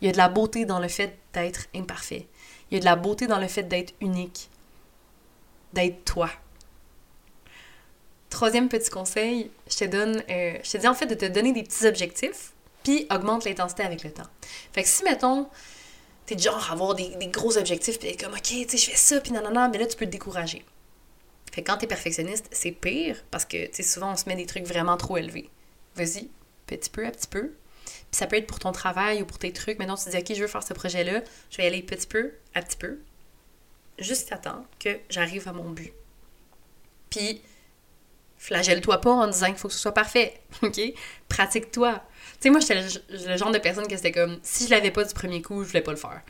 Il 0.00 0.06
y 0.06 0.08
a 0.08 0.12
de 0.12 0.18
la 0.18 0.28
beauté 0.28 0.64
dans 0.64 0.78
le 0.78 0.88
fait 0.88 1.18
d'être 1.32 1.66
imparfait. 1.74 2.26
Il 2.70 2.74
y 2.74 2.76
a 2.76 2.80
de 2.80 2.84
la 2.84 2.96
beauté 2.96 3.26
dans 3.26 3.38
le 3.38 3.48
fait 3.48 3.64
d'être 3.64 3.92
unique. 4.00 4.50
D'être 5.72 6.04
toi. 6.04 6.30
Troisième 8.28 8.68
petit 8.68 8.90
conseil, 8.90 9.50
je 9.68 9.76
te 9.76 9.84
donne, 9.84 10.22
euh, 10.30 10.58
je 10.62 10.70
te 10.70 10.76
dis 10.78 10.86
en 10.86 10.94
fait 10.94 11.06
de 11.06 11.14
te 11.14 11.26
donner 11.26 11.52
des 11.52 11.64
petits 11.64 11.86
objectifs, 11.86 12.52
puis 12.82 13.06
augmente 13.10 13.44
l'intensité 13.44 13.82
avec 13.82 14.02
le 14.04 14.12
temps. 14.12 14.26
Fait 14.72 14.82
que 14.82 14.88
si, 14.88 15.04
mettons, 15.04 15.48
t'es 16.26 16.38
genre 16.38 16.64
à 16.68 16.72
avoir 16.72 16.94
des, 16.94 17.14
gros 17.28 17.58
objectifs, 17.58 17.98
puis 17.98 18.16
comme, 18.16 18.32
ok, 18.32 18.42
tu 18.42 18.68
sais, 18.68 18.76
je 18.76 18.90
fais 18.90 18.96
ça, 18.96 19.20
puis 19.20 19.32
non, 19.32 19.42
mais 19.70 19.78
là, 19.78 19.86
tu 19.86 19.96
peux 19.96 20.06
te 20.06 20.10
décourager. 20.10 20.64
Fait 21.52 21.62
que 21.62 21.70
quand 21.70 21.78
t'es 21.78 21.86
perfectionniste, 21.86 22.48
c'est 22.52 22.70
pire, 22.70 23.16
parce 23.30 23.44
que, 23.44 23.66
tu 23.66 23.74
sais, 23.74 23.82
souvent, 23.82 24.12
on 24.12 24.16
se 24.16 24.28
met 24.28 24.36
des 24.36 24.46
trucs 24.46 24.64
vraiment 24.64 24.96
trop 24.96 25.16
élevés. 25.16 25.50
Vas-y, 25.96 26.28
petit 26.66 26.90
peu 26.90 27.06
à 27.06 27.10
petit 27.10 27.26
peu. 27.26 27.52
Puis 27.84 28.18
ça 28.18 28.26
peut 28.26 28.36
être 28.36 28.46
pour 28.46 28.60
ton 28.60 28.72
travail 28.72 29.22
ou 29.22 29.26
pour 29.26 29.38
tes 29.38 29.52
trucs. 29.52 29.78
Maintenant, 29.78 29.96
tu 29.96 30.04
te 30.04 30.10
dis, 30.10 30.16
ok, 30.16 30.36
je 30.36 30.42
veux 30.42 30.48
faire 30.48 30.62
ce 30.62 30.72
projet-là, 30.72 31.22
je 31.50 31.56
vais 31.56 31.64
y 31.64 31.66
aller 31.66 31.82
petit 31.82 32.06
peu 32.06 32.32
à 32.54 32.62
petit 32.62 32.76
peu, 32.76 33.00
juste 33.98 34.32
attends 34.32 34.64
que 34.78 34.98
j'arrive 35.08 35.48
à 35.48 35.52
mon 35.52 35.70
but. 35.70 35.92
Puis, 37.10 37.42
flagelle-toi 38.40 39.00
pas 39.02 39.10
en 39.10 39.26
disant 39.26 39.46
qu'il 39.46 39.56
faut 39.56 39.68
que 39.68 39.74
ce 39.74 39.80
soit 39.80 39.92
parfait, 39.92 40.40
ok? 40.62 40.80
Pratique-toi. 41.28 41.92
Tu 41.92 42.36
sais, 42.40 42.50
moi, 42.50 42.60
j'étais 42.60 42.80
le, 43.10 43.36
genre 43.36 43.52
de 43.52 43.58
personne 43.58 43.86
que 43.86 43.96
c'était 43.96 44.12
comme, 44.12 44.38
si 44.42 44.64
je 44.64 44.70
l'avais 44.70 44.90
pas 44.90 45.04
du 45.04 45.12
premier 45.12 45.42
coup, 45.42 45.62
je 45.62 45.68
voulais 45.68 45.82
pas 45.82 45.90
le 45.90 45.98
faire. 45.98 46.22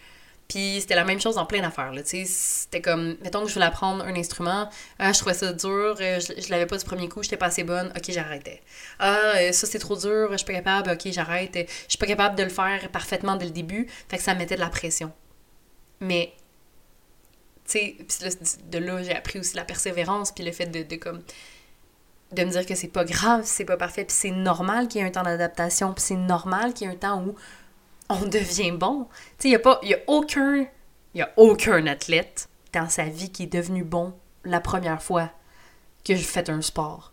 Puis 0.48 0.78
c'était 0.80 0.96
la 0.96 1.04
même 1.04 1.20
chose 1.20 1.38
en 1.38 1.46
plein 1.46 1.60
d'affaires, 1.60 1.92
là, 1.92 2.02
tu 2.02 2.08
sais, 2.08 2.24
c'était 2.26 2.80
comme, 2.80 3.16
mettons 3.22 3.42
que 3.42 3.48
je 3.48 3.54
voulais 3.54 3.66
apprendre 3.66 4.04
un 4.04 4.16
instrument, 4.16 4.68
ah, 4.98 5.12
je 5.12 5.20
trouvais 5.20 5.36
ça 5.36 5.52
dur, 5.52 5.96
euh, 6.00 6.18
je, 6.18 6.50
l'avais 6.50 6.66
pas 6.66 6.76
du 6.76 6.84
premier 6.84 7.08
coup, 7.08 7.22
j'étais 7.22 7.36
pas 7.36 7.46
assez 7.46 7.62
bonne, 7.62 7.92
ok, 7.96 8.10
j'arrêtais. 8.10 8.60
Ah, 8.98 9.34
euh, 9.36 9.52
ça 9.52 9.68
c'est 9.68 9.78
trop 9.78 9.94
dur, 9.94 10.32
je 10.32 10.38
suis 10.38 10.46
pas 10.46 10.54
capable, 10.54 10.90
ok, 10.90 11.12
j'arrête. 11.12 11.54
Je 11.54 11.90
suis 11.90 11.98
pas 11.98 12.06
capable 12.06 12.34
de 12.34 12.42
le 12.42 12.48
faire 12.48 12.88
parfaitement 12.90 13.36
dès 13.36 13.44
le 13.44 13.52
début, 13.52 13.86
fait 14.08 14.16
que 14.16 14.22
ça 14.24 14.34
me 14.34 14.40
mettait 14.40 14.56
de 14.56 14.60
la 14.60 14.70
pression. 14.70 15.12
Mais, 16.00 16.32
tu 17.68 17.78
sais, 17.78 17.96
de 18.64 18.78
là, 18.78 19.04
j'ai 19.04 19.14
appris 19.14 19.38
aussi 19.38 19.54
la 19.54 19.64
persévérance, 19.64 20.32
puis 20.32 20.42
le 20.42 20.50
fait 20.50 20.66
de, 20.66 20.82
de 20.82 20.96
comme 20.96 21.22
de 22.32 22.44
me 22.44 22.50
dire 22.50 22.66
que 22.66 22.74
c'est 22.74 22.88
pas 22.88 23.04
grave, 23.04 23.42
c'est 23.44 23.64
pas 23.64 23.76
parfait, 23.76 24.04
puis 24.04 24.16
c'est 24.16 24.30
normal 24.30 24.88
qu'il 24.88 25.00
y 25.00 25.04
ait 25.04 25.06
un 25.06 25.10
temps 25.10 25.22
d'adaptation, 25.22 25.92
puis 25.92 26.02
c'est 26.02 26.16
normal 26.16 26.74
qu'il 26.74 26.86
y 26.86 26.90
ait 26.90 26.94
un 26.94 26.98
temps 26.98 27.22
où 27.22 27.34
on 28.08 28.20
devient 28.26 28.72
bon. 28.72 29.08
Tu 29.38 29.42
sais, 29.42 29.48
il 29.48 29.52
y 29.52 29.56
a 29.56 29.58
pas 29.58 29.80
y 29.82 29.94
a 29.94 29.98
aucun 30.06 30.66
y 31.14 31.22
a 31.22 31.30
aucun 31.36 31.86
athlète 31.86 32.48
dans 32.72 32.88
sa 32.88 33.04
vie 33.04 33.30
qui 33.30 33.44
est 33.44 33.52
devenu 33.52 33.82
bon 33.82 34.14
la 34.44 34.60
première 34.60 35.02
fois 35.02 35.30
que 36.04 36.14
je 36.14 36.22
fais 36.22 36.48
un 36.50 36.62
sport. 36.62 37.12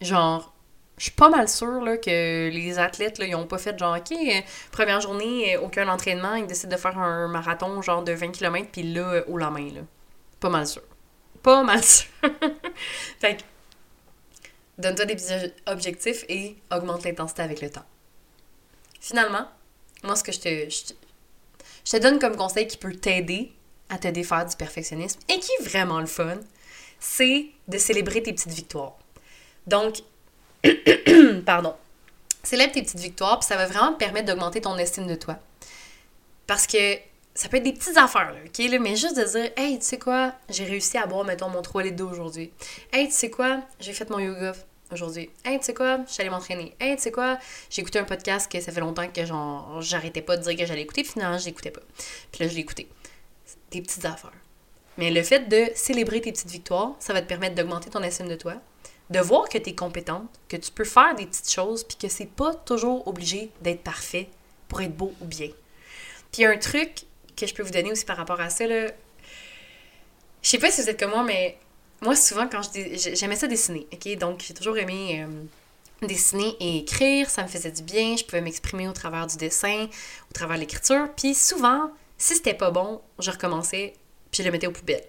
Genre 0.00 0.54
je 1.00 1.04
suis 1.04 1.12
pas 1.12 1.30
mal 1.30 1.48
sûre 1.48 1.80
là, 1.80 1.96
que 1.96 2.50
les 2.50 2.78
athlètes, 2.78 3.18
ils 3.26 3.34
ont 3.34 3.46
pas 3.46 3.56
fait 3.56 3.78
genre, 3.78 3.96
OK, 3.96 4.12
euh, 4.12 4.40
première 4.70 5.00
journée, 5.00 5.56
euh, 5.56 5.62
aucun 5.62 5.88
entraînement, 5.88 6.34
ils 6.34 6.46
décident 6.46 6.76
de 6.76 6.78
faire 6.78 6.98
un 6.98 7.26
marathon 7.26 7.80
genre 7.80 8.04
de 8.04 8.12
20 8.12 8.32
km, 8.32 8.68
puis 8.70 8.82
là, 8.82 9.22
au 9.26 9.38
la 9.38 9.48
main, 9.48 9.66
là. 9.72 9.80
Pas 10.40 10.50
mal 10.50 10.66
sûr. 10.66 10.82
Pas 11.42 11.62
mal 11.62 11.82
sûr. 11.82 12.06
fait 13.18 13.36
que 13.38 13.42
Donne-toi 14.80 15.04
des 15.04 15.14
petits 15.14 15.52
objectifs 15.66 16.24
et 16.28 16.56
augmente 16.72 17.04
l'intensité 17.04 17.42
avec 17.42 17.60
le 17.60 17.70
temps. 17.70 17.84
Finalement, 19.00 19.46
moi, 20.02 20.16
ce 20.16 20.24
que 20.24 20.32
je 20.32 20.40
te, 20.40 20.68
je 21.84 21.96
donne 21.98 22.18
comme 22.18 22.36
conseil 22.36 22.66
qui 22.66 22.76
peut 22.76 22.94
t'aider 22.94 23.52
à 23.88 23.98
te 23.98 24.08
défaire 24.08 24.46
du 24.46 24.56
perfectionnisme 24.56 25.20
et 25.28 25.38
qui 25.38 25.50
est 25.60 25.62
vraiment 25.62 26.00
le 26.00 26.06
fun, 26.06 26.38
c'est 26.98 27.46
de 27.68 27.78
célébrer 27.78 28.22
tes 28.22 28.32
petites 28.32 28.52
victoires. 28.52 28.96
Donc, 29.66 30.02
pardon, 31.46 31.74
célèbre 32.42 32.72
tes 32.72 32.82
petites 32.82 33.00
victoires, 33.00 33.38
puis 33.40 33.46
ça 33.46 33.56
va 33.56 33.66
vraiment 33.66 33.92
te 33.92 33.98
permettre 33.98 34.26
d'augmenter 34.26 34.60
ton 34.60 34.76
estime 34.78 35.06
de 35.06 35.14
toi. 35.14 35.38
Parce 36.46 36.66
que 36.66 36.96
ça 37.34 37.48
peut 37.48 37.56
être 37.56 37.62
des 37.62 37.72
petites 37.72 37.96
affaires, 37.96 38.32
là, 38.32 38.38
OK? 38.44 38.80
mais 38.80 38.96
juste 38.96 39.16
de 39.16 39.24
dire, 39.24 39.50
hey, 39.56 39.78
tu 39.78 39.84
sais 39.84 39.98
quoi, 39.98 40.34
j'ai 40.48 40.64
réussi 40.64 40.98
à 40.98 41.06
boire, 41.06 41.24
mettons, 41.24 41.48
mon 41.48 41.62
3 41.62 41.82
litres 41.84 41.96
d'eau 41.96 42.10
aujourd'hui. 42.10 42.52
Hey, 42.92 43.08
tu 43.08 43.14
sais 43.14 43.30
quoi, 43.30 43.60
j'ai 43.78 43.92
fait 43.92 44.08
mon 44.10 44.18
yoga 44.18 44.52
aujourd'hui. 44.92 45.30
Hey, 45.44 45.58
tu 45.58 45.66
sais 45.66 45.74
quoi, 45.74 45.98
je 46.06 46.12
suis 46.12 46.20
allée 46.20 46.30
m'entraîner. 46.30 46.74
Hey, 46.80 46.96
tu 46.96 47.02
sais 47.02 47.12
quoi, 47.12 47.38
j'ai 47.68 47.82
écouté 47.82 47.98
un 47.98 48.04
podcast 48.04 48.50
que 48.50 48.60
ça 48.60 48.72
fait 48.72 48.80
longtemps 48.80 49.08
que 49.08 49.22
j'arrêtais 49.80 50.22
pas 50.22 50.36
de 50.36 50.42
dire 50.42 50.56
que 50.56 50.66
j'allais 50.66 50.82
écouter, 50.82 51.02
puis 51.02 51.12
finalement, 51.12 51.38
je 51.38 51.46
l'écoutais 51.46 51.70
pas. 51.70 51.82
Puis 52.32 52.42
là, 52.42 52.48
je 52.48 52.54
l'ai 52.54 52.60
écouté. 52.60 52.88
Des 53.70 53.82
petites 53.82 54.04
affaires. 54.04 54.32
Mais 54.98 55.10
le 55.10 55.22
fait 55.22 55.48
de 55.48 55.70
célébrer 55.74 56.20
tes 56.20 56.32
petites 56.32 56.50
victoires, 56.50 56.94
ça 56.98 57.12
va 57.12 57.22
te 57.22 57.26
permettre 57.26 57.54
d'augmenter 57.54 57.90
ton 57.90 58.02
estime 58.02 58.28
de 58.28 58.34
toi, 58.34 58.54
de 59.08 59.20
voir 59.20 59.48
que 59.48 59.58
tu 59.58 59.70
es 59.70 59.74
compétente, 59.74 60.28
que 60.48 60.56
tu 60.56 60.70
peux 60.70 60.84
faire 60.84 61.14
des 61.14 61.26
petites 61.26 61.50
choses, 61.50 61.84
puis 61.84 61.96
que 61.96 62.08
c'est 62.08 62.28
pas 62.28 62.54
toujours 62.54 63.06
obligé 63.08 63.50
d'être 63.60 63.82
parfait 63.82 64.28
pour 64.68 64.80
être 64.80 64.96
beau 64.96 65.12
ou 65.20 65.24
bien. 65.24 65.48
Puis 66.32 66.44
un 66.44 66.56
truc 66.58 67.02
que 67.36 67.46
je 67.46 67.54
peux 67.54 67.62
vous 67.62 67.70
donner 67.70 67.90
aussi 67.90 68.04
par 68.04 68.16
rapport 68.16 68.40
à 68.40 68.50
ça, 68.50 68.66
là, 68.66 68.88
je 70.42 70.48
sais 70.48 70.58
pas 70.58 70.70
si 70.70 70.82
vous 70.82 70.90
êtes 70.90 70.98
comme 70.98 71.10
moi, 71.10 71.22
mais 71.22 71.58
moi, 72.00 72.16
souvent, 72.16 72.48
quand 72.48 72.62
je 72.62 73.14
j'aimais 73.14 73.36
ça 73.36 73.46
dessiner, 73.46 73.86
ok? 73.92 74.16
Donc, 74.18 74.42
j'ai 74.46 74.54
toujours 74.54 74.78
aimé 74.78 75.22
euh, 75.22 76.06
dessiner 76.06 76.56
et 76.60 76.78
écrire. 76.78 77.28
Ça 77.28 77.42
me 77.42 77.48
faisait 77.48 77.70
du 77.70 77.82
bien. 77.82 78.16
Je 78.16 78.24
pouvais 78.24 78.40
m'exprimer 78.40 78.88
au 78.88 78.92
travers 78.92 79.26
du 79.26 79.36
dessin, 79.36 79.86
au 80.30 80.32
travers 80.32 80.56
de 80.56 80.60
l'écriture. 80.60 81.08
Puis 81.16 81.34
souvent, 81.34 81.90
si 82.16 82.36
c'était 82.36 82.54
pas 82.54 82.70
bon, 82.70 83.00
je 83.18 83.30
recommençais, 83.30 83.94
puis 84.30 84.42
je 84.42 84.46
le 84.46 84.52
mettais 84.52 84.66
aux 84.66 84.72
poubelles. 84.72 85.06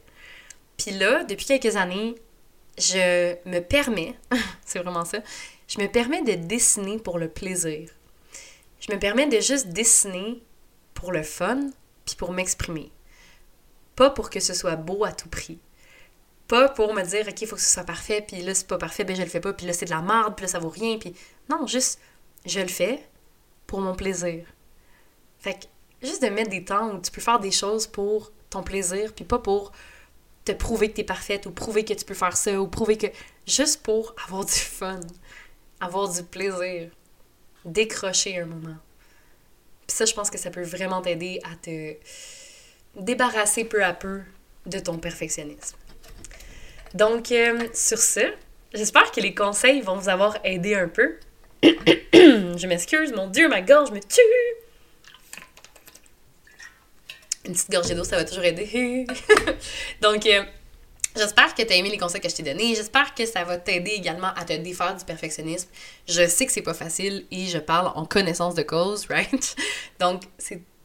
Puis 0.78 0.92
là, 0.92 1.24
depuis 1.24 1.46
quelques 1.46 1.76
années, 1.76 2.16
je 2.78 3.36
me 3.46 3.60
permets, 3.60 4.16
c'est 4.66 4.80
vraiment 4.80 5.06
ça, 5.06 5.20
je 5.68 5.80
me 5.80 5.88
permets 5.88 6.24
de 6.24 6.34
dessiner 6.34 6.98
pour 6.98 7.20
le 7.20 7.30
plaisir. 7.30 7.90
Je 8.80 8.92
me 8.92 9.00
permets 9.00 9.28
de 9.28 9.40
juste 9.40 9.68
dessiner 9.68 10.42
pour 10.94 11.12
le 11.12 11.24
fun, 11.24 11.70
puis 12.06 12.16
pour 12.16 12.32
m'exprimer. 12.32 12.92
Pas 13.96 14.10
pour 14.10 14.30
que 14.30 14.40
ce 14.40 14.54
soit 14.54 14.76
beau 14.76 15.06
à 15.06 15.12
tout 15.12 15.30
prix. 15.30 15.60
Pas 16.52 16.68
pour 16.68 16.94
me 16.94 17.02
dire, 17.04 17.26
OK, 17.30 17.42
il 17.42 17.48
faut 17.48 17.56
que 17.56 17.62
ce 17.62 17.72
soit 17.72 17.86
parfait, 17.86 18.22
puis 18.28 18.42
là, 18.42 18.54
c'est 18.54 18.68
pas 18.68 18.78
parfait, 18.78 19.06
ben 19.06 19.16
je 19.16 19.22
le 19.22 19.30
fais 19.30 19.40
pas, 19.40 19.54
puis 19.54 19.66
là, 19.66 19.72
c'est 19.72 19.86
de 19.86 19.92
la 19.92 20.02
merde, 20.02 20.36
puis 20.36 20.44
là, 20.44 20.50
ça 20.50 20.60
vaut 20.60 20.68
rien, 20.68 20.98
puis... 20.98 21.16
Non, 21.50 21.66
juste, 21.66 21.98
je 22.46 22.60
le 22.60 22.68
fais 22.68 23.08
pour 23.68 23.80
mon 23.80 23.96
plaisir. 23.96 24.46
Fait 25.40 25.54
que, 25.54 26.06
juste 26.06 26.22
de 26.22 26.28
mettre 26.28 26.50
des 26.50 26.66
temps 26.66 26.90
où 26.90 27.00
tu 27.00 27.10
peux 27.10 27.22
faire 27.22 27.40
des 27.40 27.52
choses 27.52 27.88
pour 27.88 28.34
ton 28.50 28.64
plaisir, 28.64 29.14
puis 29.14 29.24
pas 29.24 29.40
pour 29.40 29.72
te 30.44 30.52
prouver 30.52 30.90
que 30.90 30.96
t'es 30.98 31.06
parfaite, 31.06 31.46
ou 31.46 31.52
prouver 31.52 31.86
que 31.86 31.94
tu 31.94 32.04
peux 32.04 32.14
faire 32.14 32.36
ça, 32.36 32.60
ou 32.60 32.68
prouver 32.68 32.98
que... 32.98 33.08
Juste 33.48 33.82
pour 33.82 34.14
avoir 34.26 34.44
du 34.44 34.52
fun, 34.52 35.00
avoir 35.80 36.10
du 36.10 36.22
plaisir, 36.22 36.92
décrocher 37.64 38.40
un 38.40 38.46
moment. 38.46 38.76
Puis 39.88 39.96
ça, 39.96 40.04
je 40.04 40.14
pense 40.14 40.30
que 40.30 40.38
ça 40.38 40.50
peut 40.50 40.64
vraiment 40.64 41.02
t'aider 41.02 41.40
à 41.50 41.56
te 41.56 41.96
débarrasser 42.98 43.64
peu 43.64 43.86
à 43.86 43.94
peu 43.94 44.20
de 44.66 44.80
ton 44.80 44.98
perfectionnisme. 44.98 45.78
Donc, 46.94 47.32
euh, 47.32 47.68
sur 47.74 47.98
ce, 47.98 48.34
j'espère 48.74 49.12
que 49.12 49.22
les 49.22 49.34
conseils 49.34 49.82
vont 49.82 49.96
vous 49.96 50.10
avoir 50.10 50.38
aidé 50.44 50.76
un 50.76 50.90
peu. 50.90 51.18
je 51.64 52.68
m'excuse, 52.68 53.14
mon 53.14 53.28
Dieu, 53.28 53.48
ma 53.48 53.62
gorge 53.62 53.92
me 53.92 54.00
tue! 54.00 54.22
Une 57.46 57.54
petite 57.54 57.72
gorgée 57.72 57.96
d'eau, 57.96 58.04
ça 58.04 58.18
va 58.18 58.26
toujours 58.26 58.44
aider. 58.44 59.08
Donc, 60.02 60.26
euh, 60.26 60.44
j'espère 61.16 61.56
que 61.56 61.64
tu 61.64 61.74
as 61.74 61.76
aimé 61.76 61.90
les 61.90 61.98
conseils 61.98 62.22
que 62.22 62.30
je 62.30 62.36
t'ai 62.36 62.44
donnés. 62.44 62.76
J'espère 62.76 63.16
que 63.16 63.26
ça 63.26 63.44
va 63.46 63.58
t'aider 63.58 63.92
également 63.92 64.34
à 64.36 64.44
te 64.44 64.54
défaire 64.54 64.96
du 64.96 65.06
perfectionnisme. 65.06 65.70
Je 66.08 66.28
sais 66.28 66.46
que 66.46 66.52
c'est 66.52 66.62
pas 66.62 66.74
facile 66.74 67.26
et 67.32 67.48
je 67.48 67.58
parle 67.58 67.92
en 67.96 68.06
connaissance 68.06 68.54
de 68.54 68.64
cause, 68.64 69.08
right? 69.08 69.56
Donc, 70.00 70.24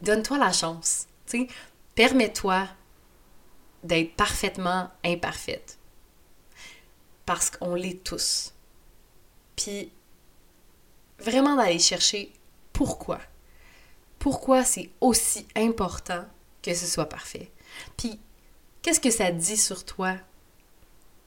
donne-toi 0.00 0.38
la 0.38 0.52
chance. 0.52 1.08
Permets-toi 1.94 2.68
d'être 3.82 4.14
parfaitement 4.14 4.90
imparfaite 5.04 5.75
parce 7.26 7.50
qu'on 7.50 7.74
l'est 7.74 8.02
tous. 8.02 8.52
Puis, 9.56 9.90
vraiment 11.18 11.56
d'aller 11.56 11.78
chercher 11.78 12.32
pourquoi. 12.72 13.20
Pourquoi 14.18 14.64
c'est 14.64 14.90
aussi 15.00 15.46
important 15.56 16.24
que 16.62 16.74
ce 16.74 16.86
soit 16.86 17.08
parfait. 17.08 17.50
Puis, 17.96 18.18
qu'est-ce 18.82 19.00
que 19.00 19.10
ça 19.10 19.30
dit 19.30 19.56
sur 19.56 19.84
toi 19.84 20.16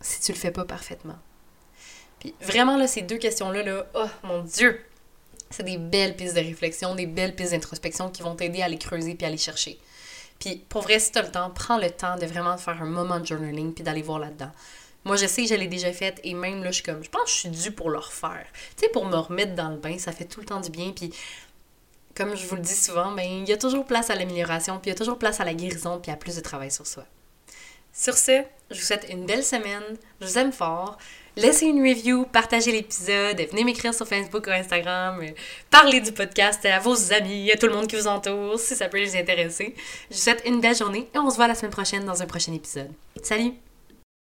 si 0.02 0.22
tu 0.22 0.32
le 0.32 0.38
fais 0.38 0.52
pas 0.52 0.66
parfaitement? 0.66 1.20
Puis 2.20 2.34
vraiment, 2.42 2.78
là, 2.78 2.88
ces 2.88 3.02
deux 3.02 3.18
questions-là, 3.18 3.64
là, 3.64 3.86
oh 3.96 4.08
mon 4.24 4.44
Dieu! 4.44 4.84
C'est 5.50 5.64
des 5.64 5.78
belles 5.78 6.16
pistes 6.16 6.36
de 6.36 6.42
réflexion, 6.42 6.94
des 6.94 7.08
belles 7.08 7.36
pistes 7.36 7.52
d'introspection 7.52 8.10
qui 8.10 8.22
vont 8.22 8.36
t'aider 8.36 8.62
à 8.62 8.68
les 8.68 8.78
creuser 8.78 9.16
puis 9.16 9.26
à 9.26 9.30
les 9.30 9.38
chercher. 9.38 9.80
Puis 10.40 10.64
pour 10.70 10.84
vrai, 10.84 11.00
si 11.00 11.12
tu 11.12 11.18
as 11.18 11.24
le 11.24 11.32
temps, 11.32 11.50
prends 11.50 11.78
le 11.78 11.90
temps 11.90 12.18
de 12.18 12.26
vraiment 12.26 12.58
faire 12.58 12.82
un 12.82 12.86
moment 12.86 13.20
de 13.20 13.26
journaling 13.26 13.74
puis 13.74 13.84
d'aller 13.84 14.02
voir 14.02 14.20
là-dedans. 14.20 14.52
Moi, 15.06 15.16
je 15.16 15.26
sais 15.26 15.44
que 15.44 15.50
je 15.50 15.56
l'ai 15.56 15.68
déjà 15.68 15.92
faite 15.94 16.20
et 16.24 16.34
même 16.34 16.64
là, 16.64 16.72
je 16.72 16.76
suis 16.76 16.84
comme, 16.84 17.04
je 17.04 17.10
pense 17.10 17.24
que 17.24 17.30
je 17.30 17.36
suis 17.36 17.50
due 17.50 17.72
pour 17.72 17.90
le 17.90 17.98
refaire. 17.98 18.46
Tu 18.76 18.86
sais, 18.86 18.90
pour 18.90 19.06
me 19.06 19.16
remettre 19.16 19.56
dans 19.56 19.70
le 19.70 19.78
bain, 19.78 19.98
ça 19.98 20.12
fait 20.12 20.26
tout 20.26 20.42
le 20.42 20.46
temps 20.46 20.60
du 20.60 20.70
bien. 20.70 20.92
Puis 20.92 21.14
comme 22.16 22.36
je 22.36 22.46
vous 22.46 22.56
le 22.56 22.62
dis 22.62 22.76
souvent, 22.76 23.14
ben, 23.14 23.26
il 23.26 23.48
y 23.48 23.54
a 23.54 23.58
toujours 23.58 23.86
place 23.86 24.10
à 24.10 24.16
l'amélioration, 24.16 24.78
puis 24.80 24.90
il 24.90 24.94
y 24.94 24.96
a 24.96 24.98
toujours 24.98 25.18
place 25.18 25.40
à 25.40 25.46
la 25.46 25.54
guérison, 25.54 26.00
puis 26.00 26.12
à 26.12 26.18
plus 26.18 26.36
de 26.36 26.42
travail 26.42 26.70
sur 26.70 26.86
soi. 26.86 27.06
Sur 27.94 28.18
ce, 28.18 28.44
je 28.70 28.80
vous 28.80 28.86
souhaite 28.86 29.08
une 29.10 29.26
belle 29.26 29.44
semaine. 29.44 29.84
Je 30.22 30.28
vous 30.28 30.38
aime 30.38 30.52
fort. 30.52 30.98
Laissez 31.36 31.68
une 31.68 31.82
review, 31.82 32.26
partagez 32.26 32.72
l'épisode, 32.72 33.40
venez 33.50 33.64
m'écrire 33.64 33.94
sur 33.94 34.06
Facebook 34.06 34.48
ou 34.48 34.50
Instagram, 34.50 35.24
parlez 35.70 36.02
du 36.02 36.12
podcast 36.12 36.66
à 36.66 36.80
vos 36.80 37.14
amis, 37.14 37.50
à 37.52 37.56
tout 37.56 37.68
le 37.68 37.74
monde 37.74 37.88
qui 37.88 37.96
vous 37.96 38.08
entoure, 38.08 38.60
si 38.60 38.76
ça 38.76 38.90
peut 38.90 38.98
les 38.98 39.16
intéresser. 39.16 39.74
Je 40.10 40.16
vous 40.16 40.22
souhaite 40.22 40.42
une 40.46 40.60
belle 40.60 40.76
journée 40.76 41.08
et 41.14 41.18
on 41.18 41.30
se 41.30 41.38
voit 41.38 41.48
la 41.48 41.56
semaine 41.56 41.72
prochaine 41.72 42.04
dans 42.04 42.22
un 42.22 42.26
prochain 42.26 42.54
épisode. 42.54 42.92
Salut! 43.24 43.69